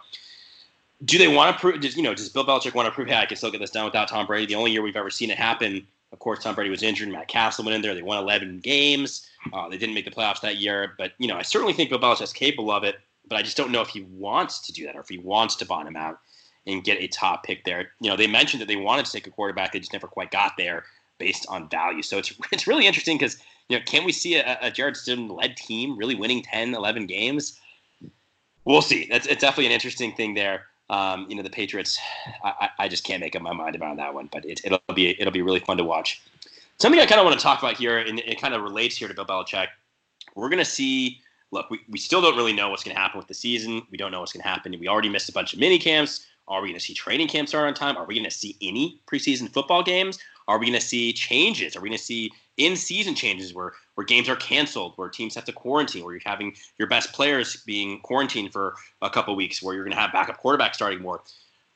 [1.04, 3.14] Do they want to prove, does, you know, does Bill Belichick want to prove, hey,
[3.14, 4.46] I can still get this done without Tom Brady?
[4.46, 7.08] The only year we've ever seen it happen of course, Tom Brady was injured.
[7.08, 7.94] Matt Cassel went in there.
[7.94, 9.28] They won 11 games.
[9.52, 10.94] Uh, they didn't make the playoffs that year.
[10.98, 13.00] But, you know, I certainly think Bill is capable of it.
[13.28, 15.54] But I just don't know if he wants to do that or if he wants
[15.56, 16.18] to bond him out
[16.66, 17.92] and get a top pick there.
[18.00, 19.72] You know, they mentioned that they wanted to take a quarterback.
[19.72, 20.84] They just never quite got there
[21.18, 22.02] based on value.
[22.02, 25.56] So it's, it's really interesting because, you know, can we see a, a Jarrett Stidham-led
[25.56, 27.58] team really winning 10, 11 games?
[28.64, 29.06] We'll see.
[29.10, 30.66] That's it's definitely an interesting thing there.
[30.90, 31.98] Um, you know, the Patriots,
[32.42, 35.10] I, I, just can't make up my mind about that one, but it, will be
[35.20, 36.20] it'll be really fun to watch.
[36.78, 39.06] Something I kind of want to talk about here, and it kind of relates here
[39.06, 39.68] to Bill Belichick.
[40.34, 41.20] We're going to see.
[41.52, 43.82] Look, we, we still don't really know what's going to happen with the season.
[43.90, 44.74] We don't know what's going to happen.
[44.78, 46.26] We already missed a bunch of mini camps.
[46.50, 47.96] Are we going to see training camps start on time?
[47.96, 50.18] Are we going to see any preseason football games?
[50.48, 51.76] Are we going to see changes?
[51.76, 55.44] Are we going to see in-season changes where where games are canceled, where teams have
[55.44, 59.74] to quarantine, where you're having your best players being quarantined for a couple weeks, where
[59.74, 61.22] you're going to have backup quarterbacks starting more?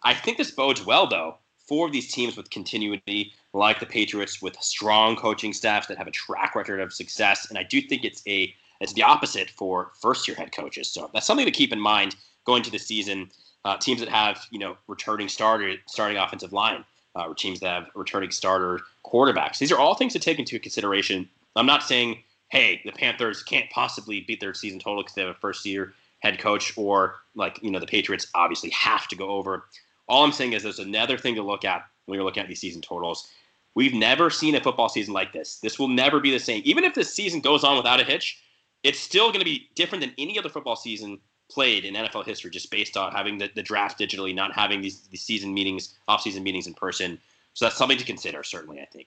[0.03, 3.33] I think this bodes well, though, for these teams with continuity.
[3.53, 7.47] like the Patriots with strong coaching staffs that have a track record of success.
[7.49, 10.91] And I do think it's a it's the opposite for first year head coaches.
[10.91, 13.31] So that's something to keep in mind going to the season.
[13.65, 17.91] Uh, teams that have you know returning starter starting offensive line, uh, teams that have
[17.95, 19.59] returning starter quarterbacks.
[19.59, 21.29] These are all things to take into consideration.
[21.57, 25.31] I'm not saying hey the Panthers can't possibly beat their season total because they have
[25.31, 29.29] a first year head coach or like you know the Patriots obviously have to go
[29.29, 29.65] over.
[30.09, 32.61] All I'm saying is there's another thing to look at when you're looking at these
[32.61, 33.29] season totals.
[33.75, 35.59] We've never seen a football season like this.
[35.59, 36.63] This will never be the same.
[36.65, 38.41] Even if this season goes on without a hitch,
[38.85, 41.19] it's still going to be different than any other football season
[41.51, 45.03] played in NFL history, just based on having the, the draft digitally, not having these,
[45.09, 47.19] these season meetings, off-season meetings in person.
[47.55, 49.07] So that's something to consider, certainly, I think.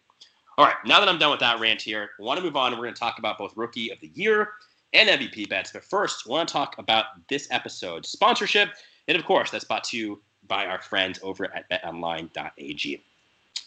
[0.57, 2.71] All right, now that I'm done with that rant here, I want to move on.
[2.71, 4.53] We're going to talk about both Rookie of the Year
[4.93, 5.71] and MVP bets.
[5.71, 8.69] But first, I want to talk about this episode's sponsorship.
[9.07, 13.03] And of course, that's brought to you by our friends over at betonline.ag.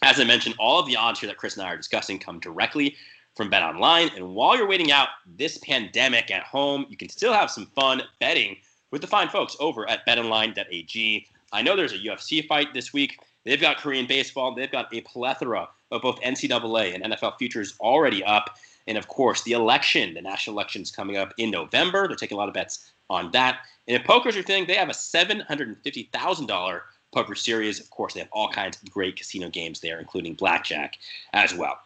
[0.03, 2.39] As I mentioned, all of the odds here that Chris and I are discussing come
[2.39, 2.95] directly
[3.41, 4.11] from Bet Online.
[4.15, 8.03] And while you're waiting out this pandemic at home, you can still have some fun
[8.19, 8.55] betting
[8.91, 11.27] with the fine folks over at betonline.ag.
[11.51, 13.19] I know there's a UFC fight this week.
[13.43, 14.53] They've got Korean baseball.
[14.53, 18.59] They've got a plethora of both NCAA and NFL futures already up.
[18.85, 22.07] And of course, the election, the national election is coming up in November.
[22.07, 23.61] They're taking a lot of bets on that.
[23.87, 27.79] And if poker's your thing, they have a $750,000 poker series.
[27.79, 30.99] Of course, they have all kinds of great casino games there, including blackjack
[31.33, 31.79] as well.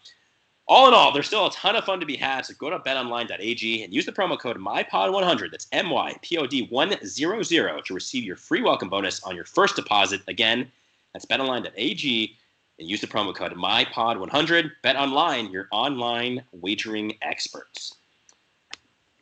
[0.67, 2.45] All in all, there's still a ton of fun to be had.
[2.45, 5.51] So go to betonline.ag and use the promo code MYPOD100.
[5.51, 9.45] That's M Y P O D 100 to receive your free welcome bonus on your
[9.45, 10.21] first deposit.
[10.27, 10.71] Again,
[11.13, 12.35] that's betonline.ag
[12.79, 14.71] and use the promo code MYPOD100.
[14.81, 17.95] Bet online, your online wagering experts.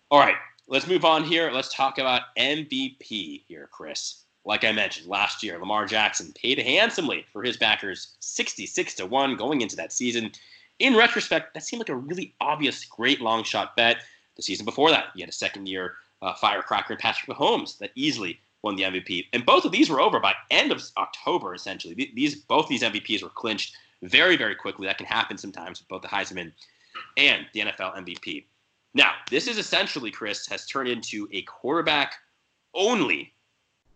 [0.10, 1.51] All right, let's move on here.
[1.51, 4.23] Let's talk about MVP here, Chris.
[4.45, 9.36] Like I mentioned last year, Lamar Jackson paid handsomely for his backers 66 to 1
[9.36, 10.32] going into that season
[10.80, 13.98] in retrospect, that seemed like a really obvious, great long shot bet.
[14.36, 17.92] The season before that, you had a second year uh, firecracker in Patrick Mahomes that
[17.96, 19.28] easily won the MVP.
[19.34, 22.12] And both of these were over by end of October, essentially.
[22.16, 24.88] These both these MVPs were clinched very, very quickly.
[24.88, 26.52] That can happen sometimes with both the Heisman
[27.18, 28.46] and the NFL MVP.
[28.94, 32.14] Now, this is essentially, Chris, has turned into a quarterback
[32.74, 33.34] only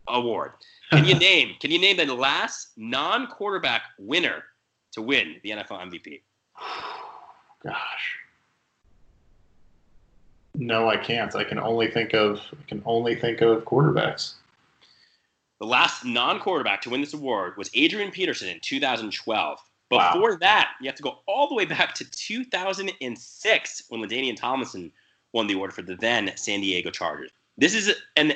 [0.07, 0.51] award.
[0.91, 4.43] Can you name can you name the last non-quarterback winner
[4.91, 6.21] to win the NFL MVP?
[7.63, 8.17] Gosh.
[10.55, 11.35] No, I can't.
[11.35, 14.33] I can only think of I can only think of quarterbacks.
[15.59, 19.59] The last non-quarterback to win this award was Adrian Peterson in 2012.
[19.89, 20.37] Before wow.
[20.41, 24.91] that, you have to go all the way back to 2006 when LaDainian Tomlinson
[25.33, 27.31] won the award for the then San Diego Chargers.
[27.57, 28.33] This is an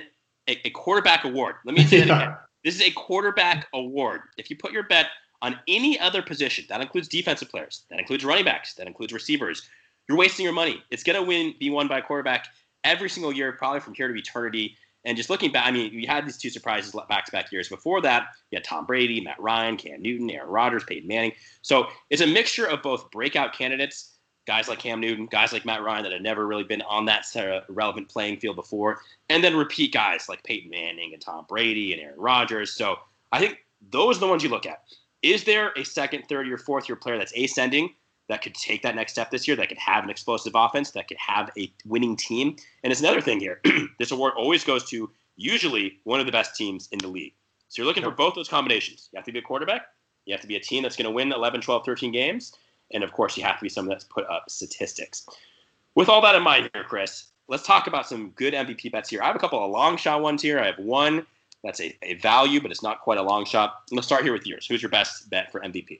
[0.48, 1.56] a, a quarterback award.
[1.66, 2.06] Let me say yeah.
[2.06, 2.38] that again.
[2.64, 4.22] This is a quarterback award.
[4.38, 5.08] If you put your bet
[5.42, 9.68] on any other position, that includes defensive players, that includes running backs, that includes receivers,
[10.08, 10.84] you're wasting your money.
[10.90, 12.48] It's going to win, be won by a quarterback
[12.84, 14.76] every single year, probably from here to eternity.
[15.06, 17.70] And just looking back, I mean, we had these two surprises back to back years.
[17.70, 21.32] Before that, you had Tom Brady, Matt Ryan, Cam Newton, Aaron Rodgers, Peyton Manning.
[21.62, 25.82] So it's a mixture of both breakout candidates, guys like Cam Newton, guys like Matt
[25.82, 27.26] Ryan that had never really been on that
[27.70, 32.02] relevant playing field before, and then repeat guys like Peyton Manning and Tom Brady and
[32.02, 32.74] Aaron Rodgers.
[32.74, 32.98] So
[33.32, 33.58] I think
[33.90, 34.84] those are the ones you look at.
[35.24, 37.94] Is there a second, third year, fourth year player that's ascending
[38.28, 41.08] that could take that next step this year, that could have an explosive offense, that
[41.08, 42.56] could have a winning team?
[42.84, 43.62] And it's another thing here.
[44.00, 47.34] this award always goes to usually one of the best teams in the league.
[47.68, 49.10] So you're looking for both those combinations.
[49.12, 49.88] You have to be a quarterback,
[50.26, 52.54] you have to be a team that's going to win 11, 12, 13 games,
[52.94, 55.26] and of course, you have to be someone that's put up statistics.
[55.96, 59.22] With all that in mind here, Chris, let's talk about some good MVP bets here.
[59.22, 60.60] I have a couple of long shot ones here.
[60.60, 61.26] I have one
[61.64, 63.84] that's a, a value, but it's not quite a long shot.
[63.92, 64.66] Let's start here with yours.
[64.66, 66.00] Who's your best bet for MVP?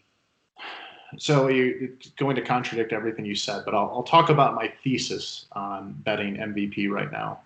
[1.18, 5.46] So you're going to contradict everything you said, but I'll, I'll talk about my thesis
[5.52, 7.40] on betting MVP right now.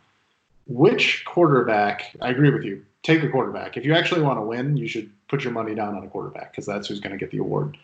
[0.67, 2.15] Which quarterback?
[2.21, 2.86] I agree with you.
[3.04, 3.78] Take a quarterback.
[3.78, 6.51] If you actually want to win, you should put your money down on a quarterback
[6.51, 7.78] because that's who's going to get the award.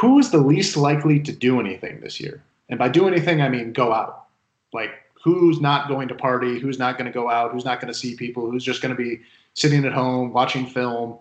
[0.00, 2.42] Who is the least likely to do anything this year?
[2.68, 4.26] And by do anything, I mean go out.
[4.72, 4.90] Like
[5.34, 7.98] who's not going to party, who's not going to go out, who's not going to
[7.98, 9.20] see people, who's just going to be
[9.54, 11.18] sitting at home watching film.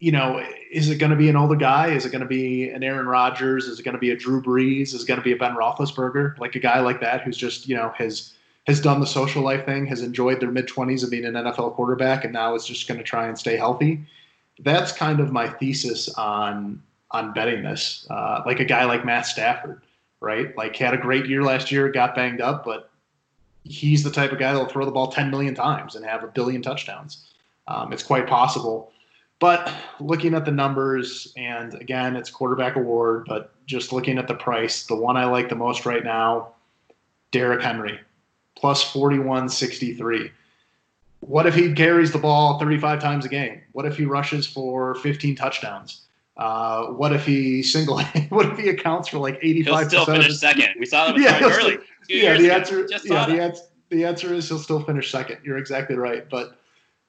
[0.00, 1.88] You know, is it going to be an older guy?
[1.88, 3.66] Is it going to be an Aaron Rodgers?
[3.66, 4.94] Is it going to be a Drew Brees?
[4.94, 6.38] Is it going to be a Ben Roethlisberger?
[6.38, 8.34] Like a guy like that who's just you know has
[8.66, 11.74] has done the social life thing, has enjoyed their mid twenties of being an NFL
[11.74, 14.04] quarterback, and now is just going to try and stay healthy.
[14.60, 16.82] That's kind of my thesis on
[17.12, 18.06] on betting this.
[18.10, 19.82] Uh, like a guy like Matt Stafford,
[20.20, 20.56] right?
[20.56, 22.87] Like had a great year last year, got banged up, but
[23.68, 26.28] he's the type of guy that'll throw the ball 10 million times and have a
[26.28, 27.28] billion touchdowns.
[27.66, 28.92] Um, it's quite possible
[29.40, 34.34] But looking at the numbers, and again, it's quarterback award, but just looking at the
[34.34, 36.54] price, the one I like the most right now,
[37.30, 38.00] Derrick Henry,
[38.56, 40.32] plus 4163.
[41.20, 43.60] What if he carries the ball 35 times a game?
[43.72, 46.07] What if he rushes for 15 touchdowns?
[46.38, 48.00] Uh, what if he single?
[48.28, 49.64] What if he accounts for like 85?
[49.64, 50.68] He'll still finish second.
[50.78, 51.76] We saw that Yeah, Todd he'll Gurley.
[52.08, 52.54] two yeah, the ago.
[52.54, 52.88] answer.
[53.04, 53.62] Yeah, the answer.
[53.90, 55.38] The answer is he'll still finish second.
[55.44, 56.28] You're exactly right.
[56.30, 56.58] But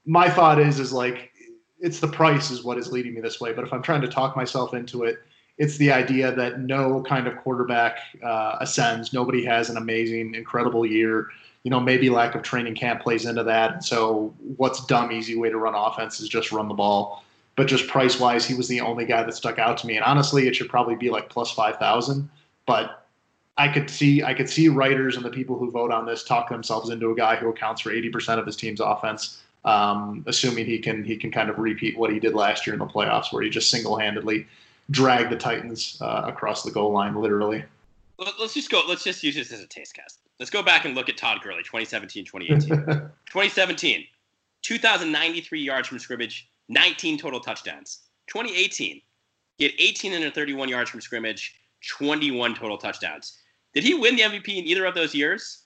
[0.05, 1.31] my thought is, is like
[1.79, 3.53] it's the price is what is leading me this way.
[3.53, 5.19] But if I'm trying to talk myself into it,
[5.59, 9.13] it's the idea that no kind of quarterback uh, ascends.
[9.13, 11.27] Nobody has an amazing, incredible year.
[11.63, 13.83] You know, maybe lack of training camp plays into that.
[13.83, 17.23] So, what's dumb, easy way to run offense is just run the ball.
[17.59, 19.97] But just price wise, he was the only guy that stuck out to me.
[19.97, 22.29] And honestly, it should probably be like plus five thousand.
[22.65, 23.05] But
[23.57, 26.47] I could see I could see writers and the people who vote on this talk
[26.47, 30.67] themselves into a guy who accounts for eighty percent of his team's offense, um, assuming
[30.67, 33.33] he can he can kind of repeat what he did last year in the playoffs,
[33.33, 34.47] where he just single handedly
[34.89, 37.65] dragged the Titans uh, across the goal line, literally.
[38.19, 38.83] Let- Let's just go.
[38.87, 40.19] Let's just use this as a taste cast.
[40.39, 42.85] Let's go back and look at Todd Gurley, 2017, 2018.
[42.85, 44.05] 2017,
[44.61, 47.99] 2,093 yards from scrimmage, 19 total touchdowns.
[48.27, 49.01] 2018,
[49.57, 51.55] he had 1,831 yards from scrimmage,
[51.87, 53.37] 21 total touchdowns.
[53.73, 55.63] Did he win the MVP in either of those years?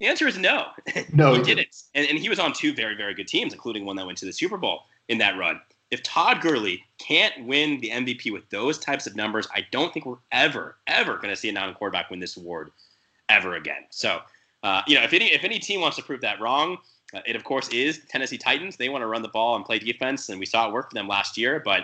[0.00, 0.66] The answer is no.
[1.12, 1.74] no, he didn't.
[1.94, 4.26] And, and he was on two very, very good teams, including one that went to
[4.26, 5.60] the Super Bowl in that run.
[5.90, 10.04] If Todd Gurley can't win the MVP with those types of numbers, I don't think
[10.04, 12.70] we're ever, ever going to see a non quarterback win this award
[13.28, 13.86] ever again.
[13.90, 14.20] So,
[14.62, 16.78] uh, you know, if any if any team wants to prove that wrong,
[17.26, 18.76] it of course is Tennessee Titans.
[18.76, 20.94] They want to run the ball and play defense, and we saw it work for
[20.94, 21.60] them last year.
[21.64, 21.80] But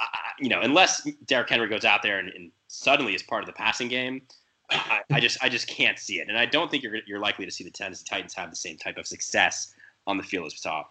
[0.00, 0.06] uh,
[0.38, 3.52] you know, unless Derrick Henry goes out there and, and suddenly is part of the
[3.52, 4.22] passing game,
[4.70, 7.44] I, I just I just can't see it, and I don't think you're you're likely
[7.44, 9.74] to see the Tennessee Titans have the same type of success
[10.06, 10.84] on the field as we saw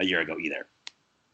[0.00, 0.66] a year ago either.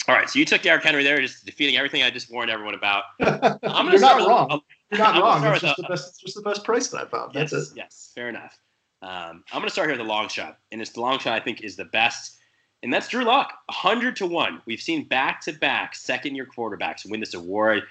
[0.09, 2.75] All right, so you took Derrick Henry there, just defeating everything I just warned everyone
[2.75, 3.05] about.
[3.21, 4.61] I'm gonna You're not wrong.
[4.91, 5.45] You're not I'm wrong.
[5.53, 6.09] It's just a- the best.
[6.09, 7.35] It's just the best price that I found.
[7.35, 7.77] That's yes, it.
[7.77, 8.59] yes, fair enough.
[9.03, 11.33] Um, I'm going to start here with the long shot, and it's the long shot
[11.33, 12.37] I think is the best,
[12.83, 14.61] and that's Drew Lock, 100 to one.
[14.67, 17.83] We've seen back-to-back second-year quarterbacks win this award.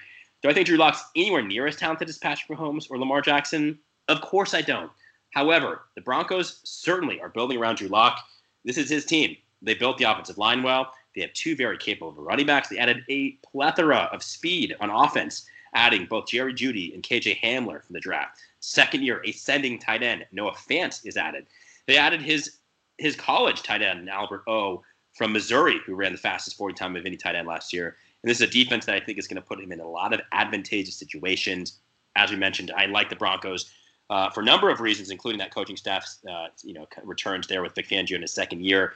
[0.42, 3.78] Do I think Drew Lock's anywhere near as talented as Patrick Mahomes or Lamar Jackson?
[4.08, 4.90] Of course I don't.
[5.30, 8.18] However, the Broncos certainly are building around Drew Lock.
[8.64, 9.36] This is his team.
[9.62, 10.92] They built the offensive line well.
[11.14, 12.68] They have two very capable running backs.
[12.68, 17.84] They added a plethora of speed on offense, adding both Jerry Jeudy and KJ Hamler
[17.84, 18.40] from the draft.
[18.60, 21.46] Second year ascending tight end Noah Fant is added.
[21.86, 22.58] They added his
[22.98, 24.82] his college tight end Albert O
[25.14, 27.96] from Missouri, who ran the fastest 40 time of any tight end last year.
[28.22, 29.88] And this is a defense that I think is going to put him in a
[29.88, 31.80] lot of advantageous situations.
[32.16, 33.70] As we mentioned, I like the Broncos
[34.10, 37.62] uh, for a number of reasons, including that coaching staff's uh, you know returns there
[37.62, 38.92] with Vic Fangio in his second year.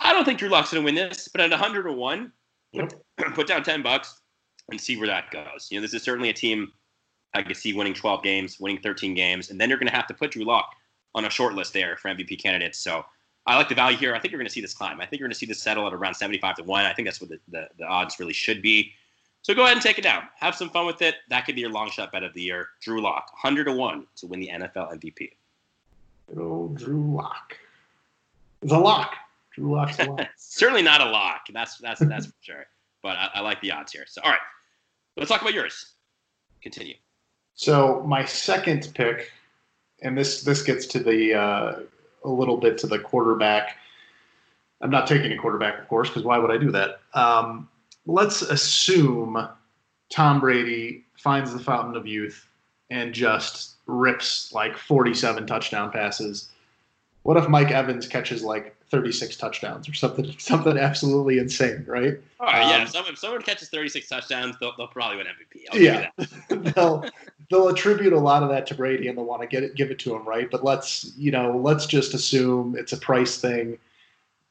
[0.00, 2.32] I don't think Drew Lock's going to win this, but at 100 to one,
[2.74, 2.94] put,
[3.34, 4.20] put down 10 bucks
[4.70, 5.68] and see where that goes.
[5.70, 6.72] You know, this is certainly a team
[7.34, 10.06] I could see winning 12 games, winning 13 games, and then you're going to have
[10.08, 10.74] to put Drew Lock
[11.14, 12.78] on a short list there for MVP candidates.
[12.78, 13.04] So
[13.46, 14.14] I like the value here.
[14.14, 15.00] I think you're going to see this climb.
[15.00, 16.84] I think you're going to see this settle at around 75 to 1.
[16.84, 18.92] I think that's what the, the, the odds really should be.
[19.42, 20.22] So go ahead and take it down.
[20.36, 21.16] Have some fun with it.
[21.28, 22.68] That could be your long shot bet of the year.
[22.80, 25.32] Drew Lock, 100 to 1 to win the NFL MVP.
[26.28, 27.56] Good old Drew Lock.
[28.62, 29.16] It's a lock.
[29.52, 30.28] Drew Lock's a lock.
[30.36, 31.46] Certainly not a lock.
[31.52, 32.66] That's that's that's for sure.
[33.02, 34.04] But I, I like the odds here.
[34.06, 34.40] So all right,
[35.16, 35.94] let's talk about yours.
[36.62, 36.94] Continue.
[37.62, 39.30] So my second pick,
[40.02, 41.74] and this this gets to the uh,
[42.24, 43.76] a little bit to the quarterback.
[44.80, 46.98] I'm not taking a quarterback, of course, because why would I do that?
[47.14, 47.68] Um,
[48.04, 49.48] let's assume
[50.10, 52.48] Tom Brady finds the fountain of youth
[52.90, 56.48] and just rips like 47 touchdown passes.
[57.22, 62.18] What if Mike Evans catches like 36 touchdowns or something something absolutely insane, right?
[62.38, 62.76] All right, yeah.
[62.76, 65.62] Um, If someone, if someone catches 36 touchdowns, they'll, they'll probably win MVP.
[65.72, 66.10] I'll Yeah.
[66.18, 66.74] that.
[66.76, 67.04] they'll
[67.52, 69.90] they'll attribute a lot of that to Brady and they'll want to get it give
[69.90, 70.50] it to him, right?
[70.50, 73.78] But let's you know let's just assume it's a price thing.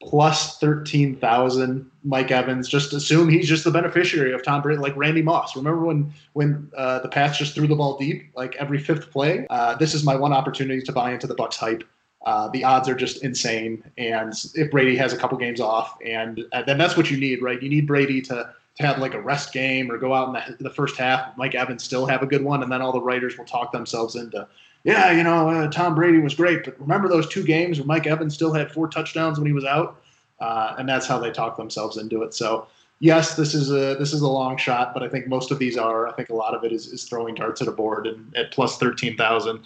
[0.00, 2.68] Plus thirteen thousand, Mike Evans.
[2.68, 5.54] Just assume he's just the beneficiary of Tom Brady, like Randy Moss.
[5.54, 9.46] Remember when when uh, the Pats just threw the ball deep, like every fifth play?
[9.50, 11.84] Uh, this is my one opportunity to buy into the Bucs hype.
[12.24, 16.44] Uh, the odds are just insane, and if Brady has a couple games off, and
[16.66, 17.60] then that's what you need, right?
[17.60, 20.64] You need Brady to to have like a rest game or go out in the,
[20.64, 23.36] the first half, Mike Evans still have a good one, and then all the writers
[23.36, 24.46] will talk themselves into,
[24.84, 28.06] yeah, you know, uh, Tom Brady was great, but remember those two games where Mike
[28.06, 30.02] Evans still had four touchdowns when he was out,
[30.40, 32.34] uh, and that's how they talk themselves into it.
[32.34, 32.66] So
[33.02, 35.76] yes, this is a this is a long shot, but I think most of these
[35.76, 36.08] are.
[36.08, 38.52] I think a lot of it is, is throwing darts at a board, and at
[38.52, 39.60] plus thirteen thousand,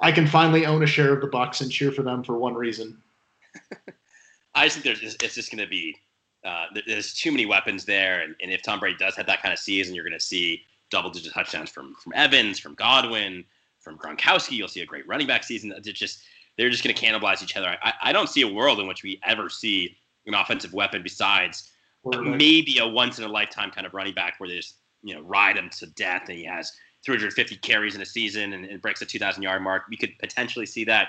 [0.00, 2.54] I can finally own a share of the Bucs and cheer for them for one
[2.54, 2.98] reason.
[4.54, 5.96] I just think there's it's just going to be
[6.44, 9.52] uh, there's too many weapons there, and, and if Tom Brady does have that kind
[9.52, 13.44] of season, you're going to see double-digit touchdowns from from Evans, from Godwin,
[13.80, 14.52] from Gronkowski.
[14.52, 15.74] You'll see a great running back season.
[15.82, 16.22] They're just
[16.56, 17.76] they're just going to cannibalize each other.
[17.82, 21.70] I, I don't see a world in which we ever see an offensive weapon besides
[22.04, 25.22] maybe a once in a lifetime kind of running back where they just you know
[25.22, 26.72] ride him to death and he has
[27.04, 29.84] 350 carries in a season and, and breaks the 2,000 yard mark.
[29.88, 31.08] We could potentially see that.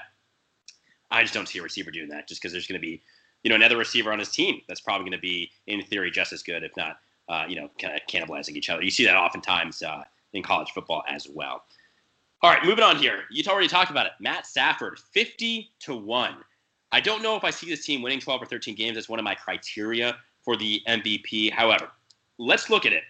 [1.12, 3.02] I just don't see a receiver doing that just because there's going to be
[3.46, 6.34] you know another receiver on his team that's probably going to be in theory just
[6.34, 6.98] as good, if not
[7.30, 8.82] uh, you know kind of cannibalizing each other.
[8.82, 11.64] You see that oftentimes uh, in college football as well.
[12.41, 13.26] All right, moving on here.
[13.30, 14.14] You already talked about it.
[14.20, 16.36] Matt Stafford, 50 to 1.
[16.91, 19.20] I don't know if I see this team winning 12 or 13 games as one
[19.20, 21.52] of my criteria for the MVP.
[21.52, 21.91] However,
[22.39, 23.04] let's look at it.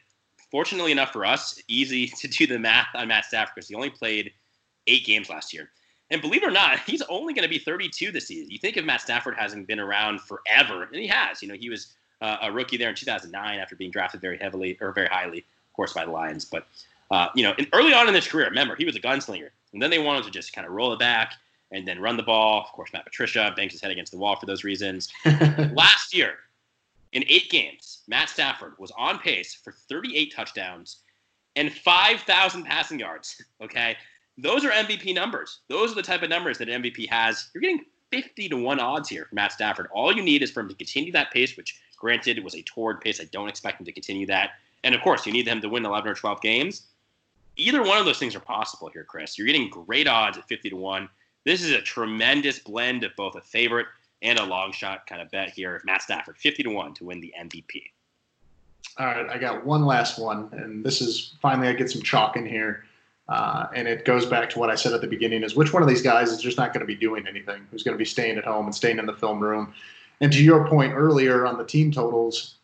[0.52, 3.90] Fortunately enough for us, easy to do the math on Matt Stafford because he only
[3.90, 4.32] played
[4.88, 5.70] eight games last year.
[6.12, 8.49] And believe it or not, he's only going to be 32 this season.
[8.51, 11.41] You think of Matt Stafford hasn't been around forever, and he has.
[11.41, 14.78] You know, he was uh, a rookie there in 2009 after being drafted very heavily
[14.82, 16.45] or very highly, of course, by the Lions.
[16.45, 16.68] But
[17.12, 19.89] uh, you know, early on in his career, remember he was a gunslinger, and then
[19.89, 21.34] they wanted to just kind of roll it back
[21.72, 22.62] and then run the ball.
[22.62, 25.10] Of course, Matt Patricia banks his head against the wall for those reasons.
[25.26, 26.36] Last year,
[27.14, 30.97] in eight games, Matt Stafford was on pace for 38 touchdowns
[31.56, 33.41] and 5,000 passing yards.
[33.62, 33.95] Okay.
[34.38, 35.60] Those are MVP numbers.
[35.70, 37.50] Those are the type of numbers that an MVP has.
[37.54, 39.88] You're getting 50 to 1 odds here for Matt Stafford.
[39.92, 43.02] All you need is for him to continue that pace, which granted was a torrid
[43.02, 43.22] pace.
[43.22, 44.52] I don't expect him to continue that.
[44.84, 46.88] And of course, you need him to win 11 or 12 games.
[47.58, 49.38] Either one of those things are possible here, Chris.
[49.38, 51.10] You're getting great odds at 50 to 1.
[51.46, 53.88] This is a tremendous blend of both a favorite
[54.22, 55.82] and a long shot kind of bet here.
[55.86, 57.84] Matt Stafford, 50 to 1 to win the MVP.
[58.98, 62.38] All right, I got one last one, and this is finally I get some chalk
[62.38, 62.86] in here.
[63.28, 65.82] Uh, and it goes back to what I said at the beginning: is which one
[65.82, 67.66] of these guys is just not going to be doing anything?
[67.72, 69.74] Who's going to be staying at home and staying in the film room?
[70.22, 72.56] And to your point earlier on the team totals,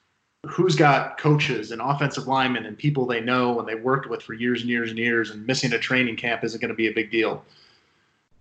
[0.48, 4.34] who's got coaches and offensive linemen and people they know and they've worked with for
[4.34, 6.94] years and years and years, and missing a training camp isn't going to be a
[6.94, 7.44] big deal.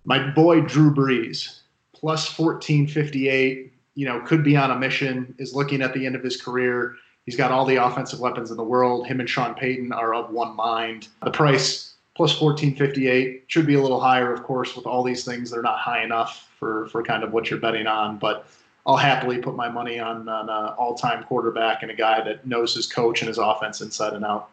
[0.05, 1.61] My boy Drew Brees,
[1.93, 6.23] plus 1458, you know, could be on a mission, is looking at the end of
[6.23, 6.97] his career.
[7.27, 9.07] He's got all the offensive weapons in the world.
[9.07, 11.09] Him and Sean Payton are of one mind.
[11.23, 15.51] The price plus 1458 should be a little higher, of course, with all these things.
[15.51, 18.47] They're not high enough for, for kind of what you're betting on, but
[18.85, 22.75] I'll happily put my money on, an all time quarterback and a guy that knows
[22.75, 24.51] his coach and his offense inside and out.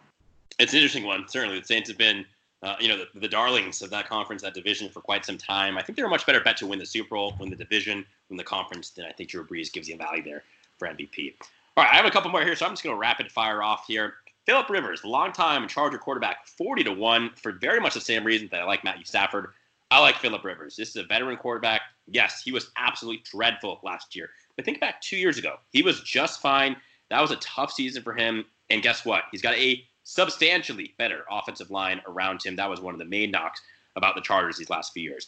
[0.60, 1.28] It's an interesting one.
[1.28, 2.26] Certainly, the Saints have been
[2.64, 5.78] uh, you know, the, the, darlings of that conference, that division for quite some time.
[5.78, 8.06] I think they're a much better bet to win the Super Bowl, win the division,
[8.30, 10.44] win the conference than I think Drew Brees gives you a value there
[10.80, 11.34] for MVP.
[11.76, 13.62] All right, I have a couple more here, so I'm just going to rapid fire
[13.62, 14.14] off here.
[14.48, 18.62] Philip Rivers, longtime Charger quarterback, 40 to 1 for very much the same reason that
[18.62, 19.50] I like Matthew Stafford.
[19.92, 20.78] I like Philip Rivers.
[20.78, 21.82] This is a veteran quarterback.
[22.08, 24.30] Yes, he was absolutely dreadful last year.
[24.56, 25.58] But think back two years ago.
[25.72, 26.78] He was just fine.
[27.10, 28.46] That was a tough season for him.
[28.70, 29.26] And guess what?
[29.32, 32.56] He's got a substantially better offensive line around him.
[32.56, 33.62] That was one of the main knocks
[33.98, 35.28] about the Chargers these last few years.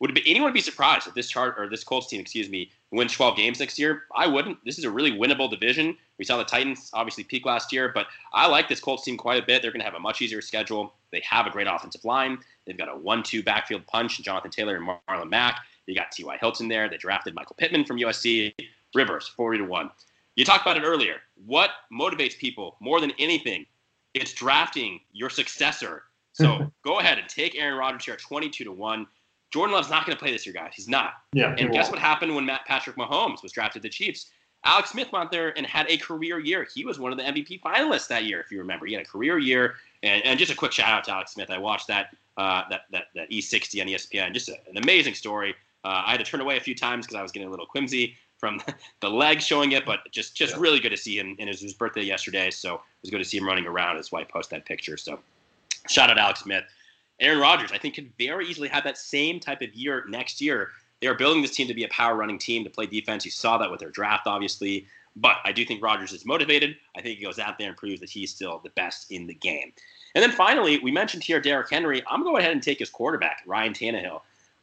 [0.00, 3.36] Would anyone be surprised if this chart or this Colts team, excuse me, wins 12
[3.36, 4.04] games next year?
[4.14, 4.58] I wouldn't.
[4.64, 5.96] This is a really winnable division.
[6.18, 9.42] We saw the Titans obviously peak last year, but I like this Colts team quite
[9.42, 9.62] a bit.
[9.62, 10.94] They're going to have a much easier schedule.
[11.12, 12.38] They have a great offensive line.
[12.66, 15.60] They've got a one-two backfield punch, Jonathan Taylor and Marlon Mack.
[15.86, 16.36] They got T.Y.
[16.40, 16.88] Hilton there.
[16.88, 18.52] They drafted Michael Pittman from USC.
[18.94, 19.90] Rivers, 40 to 1.
[20.36, 21.16] You talked about it earlier.
[21.46, 23.66] What motivates people more than anything
[24.14, 26.04] it's drafting your successor.
[26.32, 29.06] So go ahead and take Aaron Rodgers here at 22 to 1.
[29.50, 30.72] Jordan Love's not going to play this year, guys.
[30.74, 31.14] He's not.
[31.32, 31.54] Yeah.
[31.58, 34.30] And guess what happened when Matt Patrick Mahomes was drafted to the Chiefs?
[34.64, 36.66] Alex Smith went there and had a career year.
[36.74, 38.86] He was one of the MVP finalists that year, if you remember.
[38.86, 39.76] He had a career year.
[40.02, 41.50] And, and just a quick shout out to Alex Smith.
[41.50, 44.32] I watched that uh, that, that that E60 on ESPN.
[44.32, 45.54] Just a, an amazing story.
[45.84, 47.66] Uh, I had to turn away a few times because I was getting a little
[47.66, 48.60] quimsy from
[49.00, 50.60] the leg showing it, but just just yeah.
[50.60, 51.36] really good to see him.
[51.38, 53.96] And it was his birthday yesterday, so it was good to see him running around.
[53.96, 54.96] His wife posted that picture.
[54.96, 55.18] So
[55.88, 56.64] shout out Alex Smith.
[57.20, 60.70] Aaron Rodgers, I think, could very easily have that same type of year next year.
[61.00, 63.24] They are building this team to be a power running team to play defense.
[63.24, 64.86] You saw that with their draft, obviously.
[65.16, 66.76] But I do think Rodgers is motivated.
[66.96, 69.34] I think he goes out there and proves that he's still the best in the
[69.34, 69.72] game.
[70.14, 72.02] And then finally, we mentioned here Derrick Henry.
[72.06, 74.20] I'm going to go ahead and take his quarterback, Ryan Tannehill.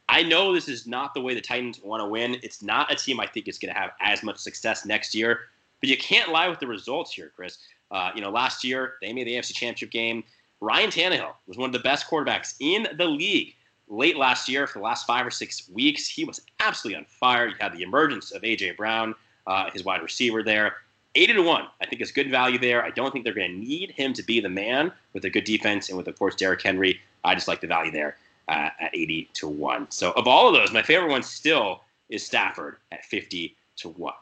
[0.08, 2.36] I know this is not the way the Titans want to win.
[2.42, 5.40] It's not a team I think is going to have as much success next year.
[5.80, 7.58] But you can't lie with the results here, Chris.
[7.90, 10.24] Uh, you know, last year they made the AFC Championship game.
[10.60, 13.54] Ryan Tannehill was one of the best quarterbacks in the league.
[13.88, 17.46] Late last year, for the last five or six weeks, he was absolutely on fire.
[17.46, 19.14] You had the emergence of AJ Brown,
[19.46, 20.76] uh, his wide receiver there.
[21.14, 22.84] 80 to 1, I think is good value there.
[22.84, 25.44] I don't think they're going to need him to be the man with a good
[25.44, 27.00] defense and with, of course, Derrick Henry.
[27.24, 28.16] I just like the value there
[28.48, 29.90] uh, at 80 to 1.
[29.90, 34.12] So of all of those, my favorite one still is Stafford at 50 to 1.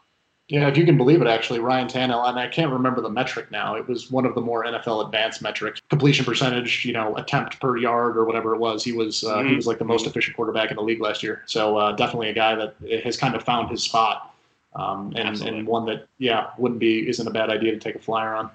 [0.48, 3.50] Yeah, if you can believe it, actually, Ryan Tannehill, and I can't remember the metric
[3.50, 3.76] now.
[3.76, 7.78] It was one of the more NFL advanced metrics, completion percentage, you know, attempt per
[7.78, 8.84] yard or whatever it was.
[8.84, 9.48] He was uh, mm-hmm.
[9.48, 11.44] he was like the most efficient quarterback in the league last year.
[11.46, 14.34] So uh, definitely a guy that has kind of found his spot,
[14.76, 17.98] um, and and one that yeah wouldn't be isn't a bad idea to take a
[18.00, 18.50] flyer on.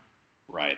[0.48, 0.78] Right.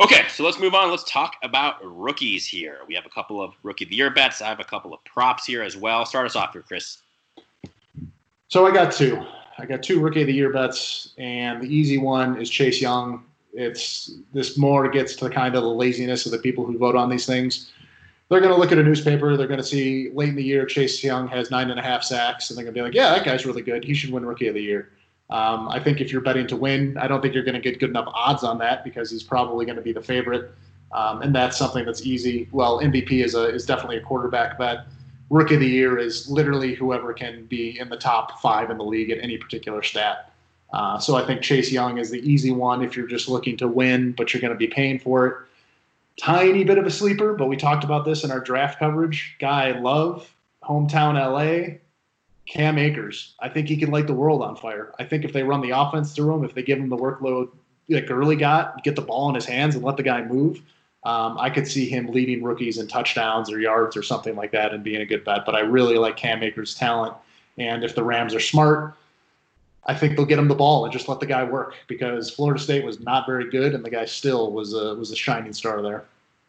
[0.00, 0.90] Okay, so let's move on.
[0.90, 2.78] Let's talk about rookies here.
[2.88, 4.42] We have a couple of rookie of the year bets.
[4.42, 6.04] I have a couple of props here as well.
[6.04, 6.98] Start us off here, Chris.
[8.48, 9.24] So I got two.
[9.58, 13.24] I got two rookie of the year bets, and the easy one is Chase Young.
[13.52, 16.96] It's this more gets to the kind of the laziness of the people who vote
[16.96, 17.70] on these things.
[18.28, 19.36] They're going to look at a newspaper.
[19.36, 22.02] They're going to see late in the year Chase Young has nine and a half
[22.02, 23.84] sacks, and they're going to be like, "Yeah, that guy's really good.
[23.84, 24.90] He should win rookie of the year."
[25.30, 27.78] Um, I think if you're betting to win, I don't think you're going to get
[27.78, 30.52] good enough odds on that because he's probably going to be the favorite,
[30.92, 32.48] um, and that's something that's easy.
[32.50, 34.86] Well, MVP is a is definitely a quarterback bet
[35.30, 38.84] rookie of the year is literally whoever can be in the top five in the
[38.84, 40.30] league at any particular stat.
[40.72, 43.68] Uh, so I think Chase Young is the easy one if you're just looking to
[43.68, 45.36] win, but you're going to be paying for it.
[46.20, 49.36] Tiny bit of a sleeper, but we talked about this in our draft coverage.
[49.40, 51.78] Guy love, hometown LA,
[52.46, 53.34] Cam Akers.
[53.40, 54.92] I think he can light the world on fire.
[54.98, 57.50] I think if they run the offense through him, if they give him the workload
[57.88, 60.60] like Gurley got, get the ball in his hands and let the guy move,
[61.04, 64.72] um, I could see him leading rookies in touchdowns or yards or something like that
[64.72, 65.44] and being a good bet.
[65.44, 67.14] But I really like Cam Akers' talent.
[67.58, 68.94] And if the Rams are smart,
[69.86, 72.58] I think they'll get him the ball and just let the guy work because Florida
[72.58, 75.82] State was not very good, and the guy still was a was a shining star
[75.82, 76.04] there.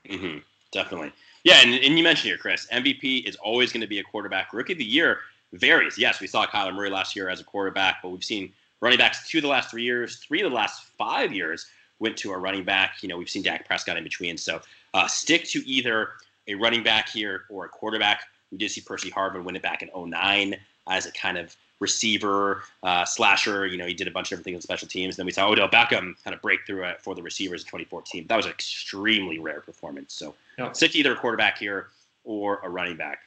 [0.10, 0.38] Mm-hmm,
[0.72, 1.12] definitely,
[1.44, 1.60] yeah.
[1.62, 4.54] And, and you mentioned here, Chris, MVP is always going to be a quarterback.
[4.54, 5.20] Rookie of the year
[5.52, 5.98] varies.
[5.98, 9.28] Yes, we saw Kyler Murray last year as a quarterback, but we've seen running backs
[9.28, 11.68] two of the last three years, three of the last five years
[12.00, 13.02] went to a running back.
[13.02, 14.38] You know, we've seen Dak Prescott in between.
[14.38, 14.62] So
[14.94, 16.10] uh, stick to either
[16.48, 18.24] a running back here or a quarterback.
[18.52, 20.56] We did see Percy Harvin win it back in 09
[20.88, 23.66] as a kind of receiver, uh, slasher.
[23.66, 25.18] You know, he did a bunch of different things on special teams.
[25.18, 28.28] Then we saw Odell Beckham kind of break through for the receivers in 2014.
[28.28, 30.14] That was an extremely rare performance.
[30.14, 30.36] So
[30.74, 31.88] stick to either a quarterback here
[32.24, 33.20] or a running back.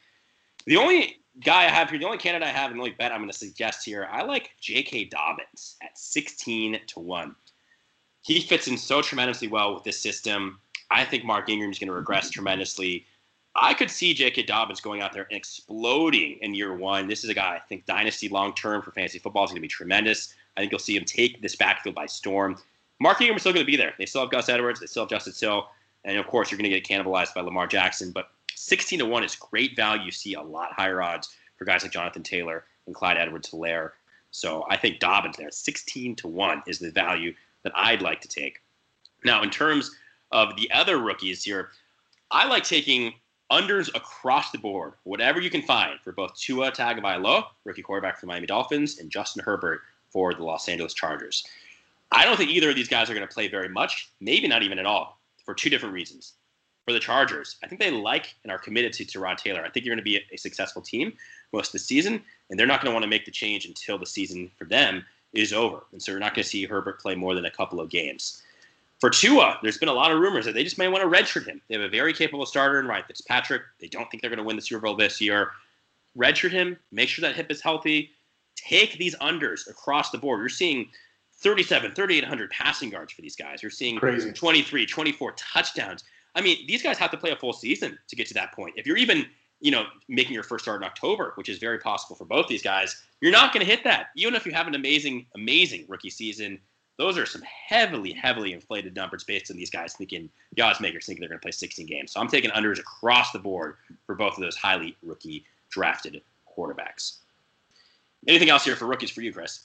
[0.66, 3.12] The only guy I have here, the only candidate I have, and the only bet
[3.12, 5.04] I'm going to suggest here, I like J.K.
[5.04, 7.34] Dobbins at 16 to 1
[8.28, 10.60] he fits in so tremendously well with this system.
[10.90, 12.40] I think Mark Ingram is going to regress mm-hmm.
[12.40, 13.06] tremendously.
[13.56, 14.42] I could see J.K.
[14.42, 17.08] Dobbins going out there and exploding in year one.
[17.08, 19.62] This is a guy I think dynasty long term for fantasy football is going to
[19.62, 20.34] be tremendous.
[20.56, 22.58] I think you'll see him take this backfield by storm.
[23.00, 23.94] Mark Ingram is still going to be there.
[23.98, 24.78] They still have Gus Edwards.
[24.78, 25.66] They still have Justice Hill.
[26.04, 28.12] And of course, you're going to get cannibalized by Lamar Jackson.
[28.12, 30.04] But 16 to 1 is great value.
[30.04, 33.92] You see a lot higher odds for guys like Jonathan Taylor and Clyde Edwards Helaire.
[34.30, 37.32] So I think Dobbins there, 16 to 1 is the value
[37.64, 38.60] that I'd like to take.
[39.24, 39.94] Now, in terms
[40.32, 41.70] of the other rookies here,
[42.30, 43.14] I like taking
[43.50, 48.22] unders across the board, whatever you can find for both Tua Tagovailoa, rookie quarterback for
[48.22, 49.80] the Miami Dolphins, and Justin Herbert
[50.10, 51.44] for the Los Angeles Chargers.
[52.12, 54.62] I don't think either of these guys are going to play very much, maybe not
[54.62, 56.34] even at all, for two different reasons.
[56.86, 59.62] For the Chargers, I think they like and are committed to Tyrod Taylor.
[59.62, 61.12] I think you're going to be a successful team
[61.52, 63.98] most of the season, and they're not going to want to make the change until
[63.98, 65.04] the season for them
[65.38, 65.84] is over.
[65.92, 68.42] And so you're not going to see Herbert play more than a couple of games.
[68.98, 71.46] For Tua, there's been a lot of rumors that they just may want to redshirt
[71.46, 71.60] him.
[71.68, 73.62] They have a very capable starter in Ryan Fitzpatrick.
[73.80, 75.52] They don't think they're going to win the Super Bowl this year.
[76.16, 78.10] Redshirt him, make sure that hip is healthy.
[78.56, 80.40] Take these unders across the board.
[80.40, 80.88] You're seeing
[81.34, 83.62] 37, 3,800 passing yards for these guys.
[83.62, 84.32] You're seeing Crazy.
[84.32, 86.02] 23, 24 touchdowns.
[86.34, 88.74] I mean, these guys have to play a full season to get to that point.
[88.76, 89.26] If you're even
[89.60, 92.62] you know, making your first start in October, which is very possible for both these
[92.62, 94.08] guys, you're not going to hit that.
[94.16, 96.58] Even if you have an amazing, amazing rookie season,
[96.96, 101.06] those are some heavily, heavily inflated numbers based on these guys thinking, the odds makers
[101.06, 102.12] thinking they're going to play 16 games.
[102.12, 106.20] So I'm taking unders across the board for both of those highly rookie drafted
[106.56, 107.18] quarterbacks.
[108.26, 109.60] Anything else here for rookies for you, Chris?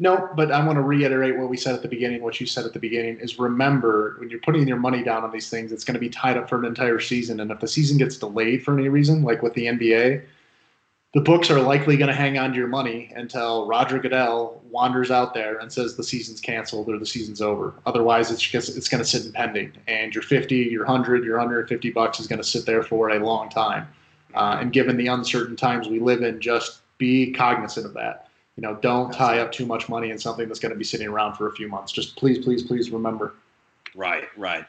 [0.00, 2.22] No, but I want to reiterate what we said at the beginning.
[2.22, 5.32] What you said at the beginning is remember when you're putting your money down on
[5.32, 7.40] these things, it's going to be tied up for an entire season.
[7.40, 10.24] And if the season gets delayed for any reason, like with the NBA,
[11.14, 15.10] the books are likely going to hang on to your money until Roger Goodell wanders
[15.10, 17.74] out there and says the season's canceled or the season's over.
[17.84, 21.38] Otherwise, it's just, it's going to sit in pending, and your 50, your 100, your
[21.38, 23.88] 150 bucks is going to sit there for a long time.
[24.34, 28.27] Uh, and given the uncertain times we live in, just be cognizant of that
[28.58, 31.06] you know, don't tie up too much money in something that's going to be sitting
[31.06, 31.92] around for a few months.
[31.92, 33.34] Just please, please, please remember.
[33.94, 34.64] Right, right.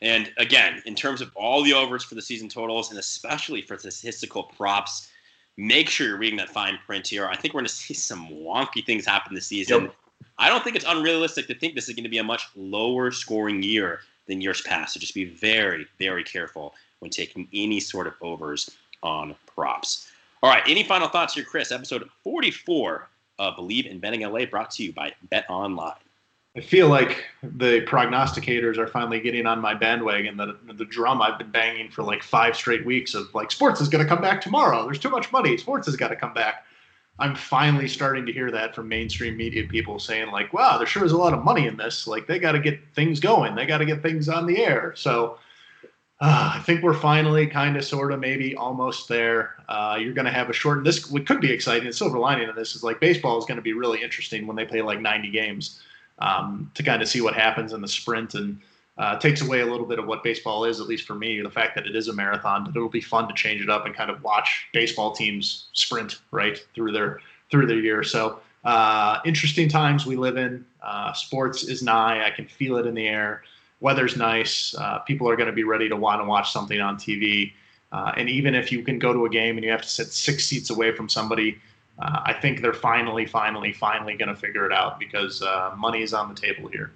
[0.00, 3.76] And again, in terms of all the overs for the season totals, and especially for
[3.76, 5.10] statistical props,
[5.58, 7.26] make sure you're reading that fine print here.
[7.26, 9.82] I think we're going to see some wonky things happen this season.
[9.82, 9.94] Yep.
[10.38, 13.10] I don't think it's unrealistic to think this is going to be a much lower
[13.10, 14.94] scoring year than years past.
[14.94, 18.70] So just be very, very careful when taking any sort of overs
[19.02, 20.10] on props.
[20.42, 21.72] All right, any final thoughts here, Chris?
[21.72, 25.94] Episode 44 of Bleav in Betting LA, brought to you by Bet Online.
[26.56, 30.36] I feel like the prognosticators are finally getting on my bandwagon.
[30.36, 33.88] The, the drum I've been banging for like five straight weeks of like sports is
[33.88, 34.84] going to come back tomorrow.
[34.84, 35.56] There's too much money.
[35.56, 36.64] Sports has got to come back.
[37.18, 41.04] I'm finally starting to hear that from mainstream media people saying like, "Wow, there sure
[41.04, 42.06] is a lot of money in this.
[42.06, 43.54] Like they got to get things going.
[43.54, 45.38] They got to get things on the air." So
[46.20, 49.56] uh, I think we're finally kind of, sort of, maybe almost there.
[49.68, 50.84] Uh, you're going to have a short.
[50.84, 51.86] This what could be exciting.
[51.86, 54.56] The silver lining of this is like baseball is going to be really interesting when
[54.56, 55.82] they play like 90 games
[56.20, 58.60] um, to kind of see what happens in the sprint and
[58.96, 61.50] uh, takes away a little bit of what baseball is, at least for me, the
[61.50, 62.64] fact that it is a marathon.
[62.64, 66.20] But it'll be fun to change it up and kind of watch baseball teams sprint
[66.30, 68.04] right through their through their year.
[68.04, 70.64] So uh, interesting times we live in.
[70.80, 72.24] Uh, sports is nigh.
[72.24, 73.42] I can feel it in the air.
[73.84, 74.74] Weather's nice.
[74.74, 77.52] Uh, people are going to be ready to want to watch something on TV.
[77.92, 80.06] Uh, and even if you can go to a game and you have to sit
[80.06, 81.58] six seats away from somebody,
[81.98, 85.42] uh, I think they're finally, finally, finally going to figure it out because
[85.76, 86.92] money is on the table here.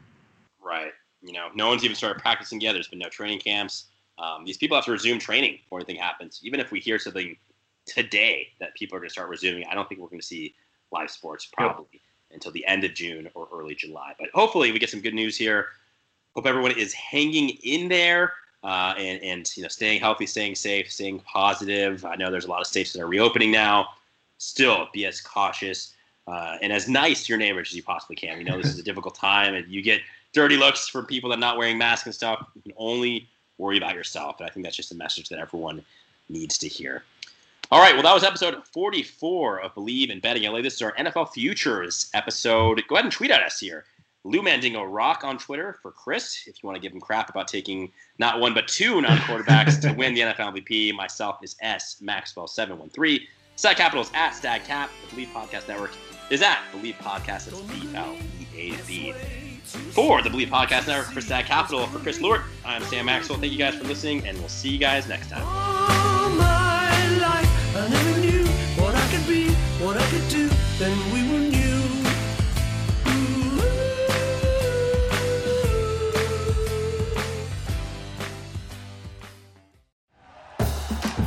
[0.65, 0.93] Right.
[1.21, 2.73] You know, no one's even started practicing yet.
[2.73, 3.89] There's been no training camps.
[4.19, 6.41] Um, these people have to resume training before anything happens.
[6.43, 7.37] Even if we hear something
[7.85, 10.55] today that people are going to start resuming, I don't think we're going to see
[10.91, 12.03] live sports probably yep.
[12.31, 14.15] until the end of June or early July.
[14.19, 15.67] But hopefully, we get some good news here.
[16.39, 18.33] Hope everyone is hanging in there
[18.63, 22.05] uh, and, and you know staying healthy, staying safe, staying positive.
[22.05, 23.89] I know there's a lot of states that are reopening now.
[24.37, 25.95] Still, be as cautious
[26.29, 28.39] uh, and as nice to your neighbors as you possibly can.
[28.39, 30.01] We know this is a difficult time, and you get
[30.33, 32.47] dirty looks from people that are not wearing masks and stuff.
[32.55, 33.29] You can only
[33.59, 34.39] worry about yourself.
[34.39, 35.85] And I think that's just a message that everyone
[36.29, 37.03] needs to hear.
[37.73, 40.63] All right, well, that was episode 44 of Bleav in Betting LA.
[40.63, 42.81] This is our NFL Futures episode.
[42.87, 43.87] Go ahead and tweet at us here.
[44.25, 46.45] Lou Mandingo Rock on Twitter for Chris.
[46.47, 49.81] If you want to give him crap about taking not one but two non quarterbacks
[49.83, 53.21] to win the NFL MVP, myself is S Maxwell713.
[53.57, 54.91] Stag Capital is at Stag Cap.
[55.11, 55.93] The Bleav Podcast Network
[56.31, 57.47] is at Bleav Podcast.
[57.47, 58.17] That's B L
[58.55, 59.13] E A B.
[59.93, 63.39] For the Bleav Podcast Network, for Stag Capital, for Chris Lort, I'm Sam Maxwell.
[63.39, 65.45] Thank you guys for listening, and we'll see you guys next time.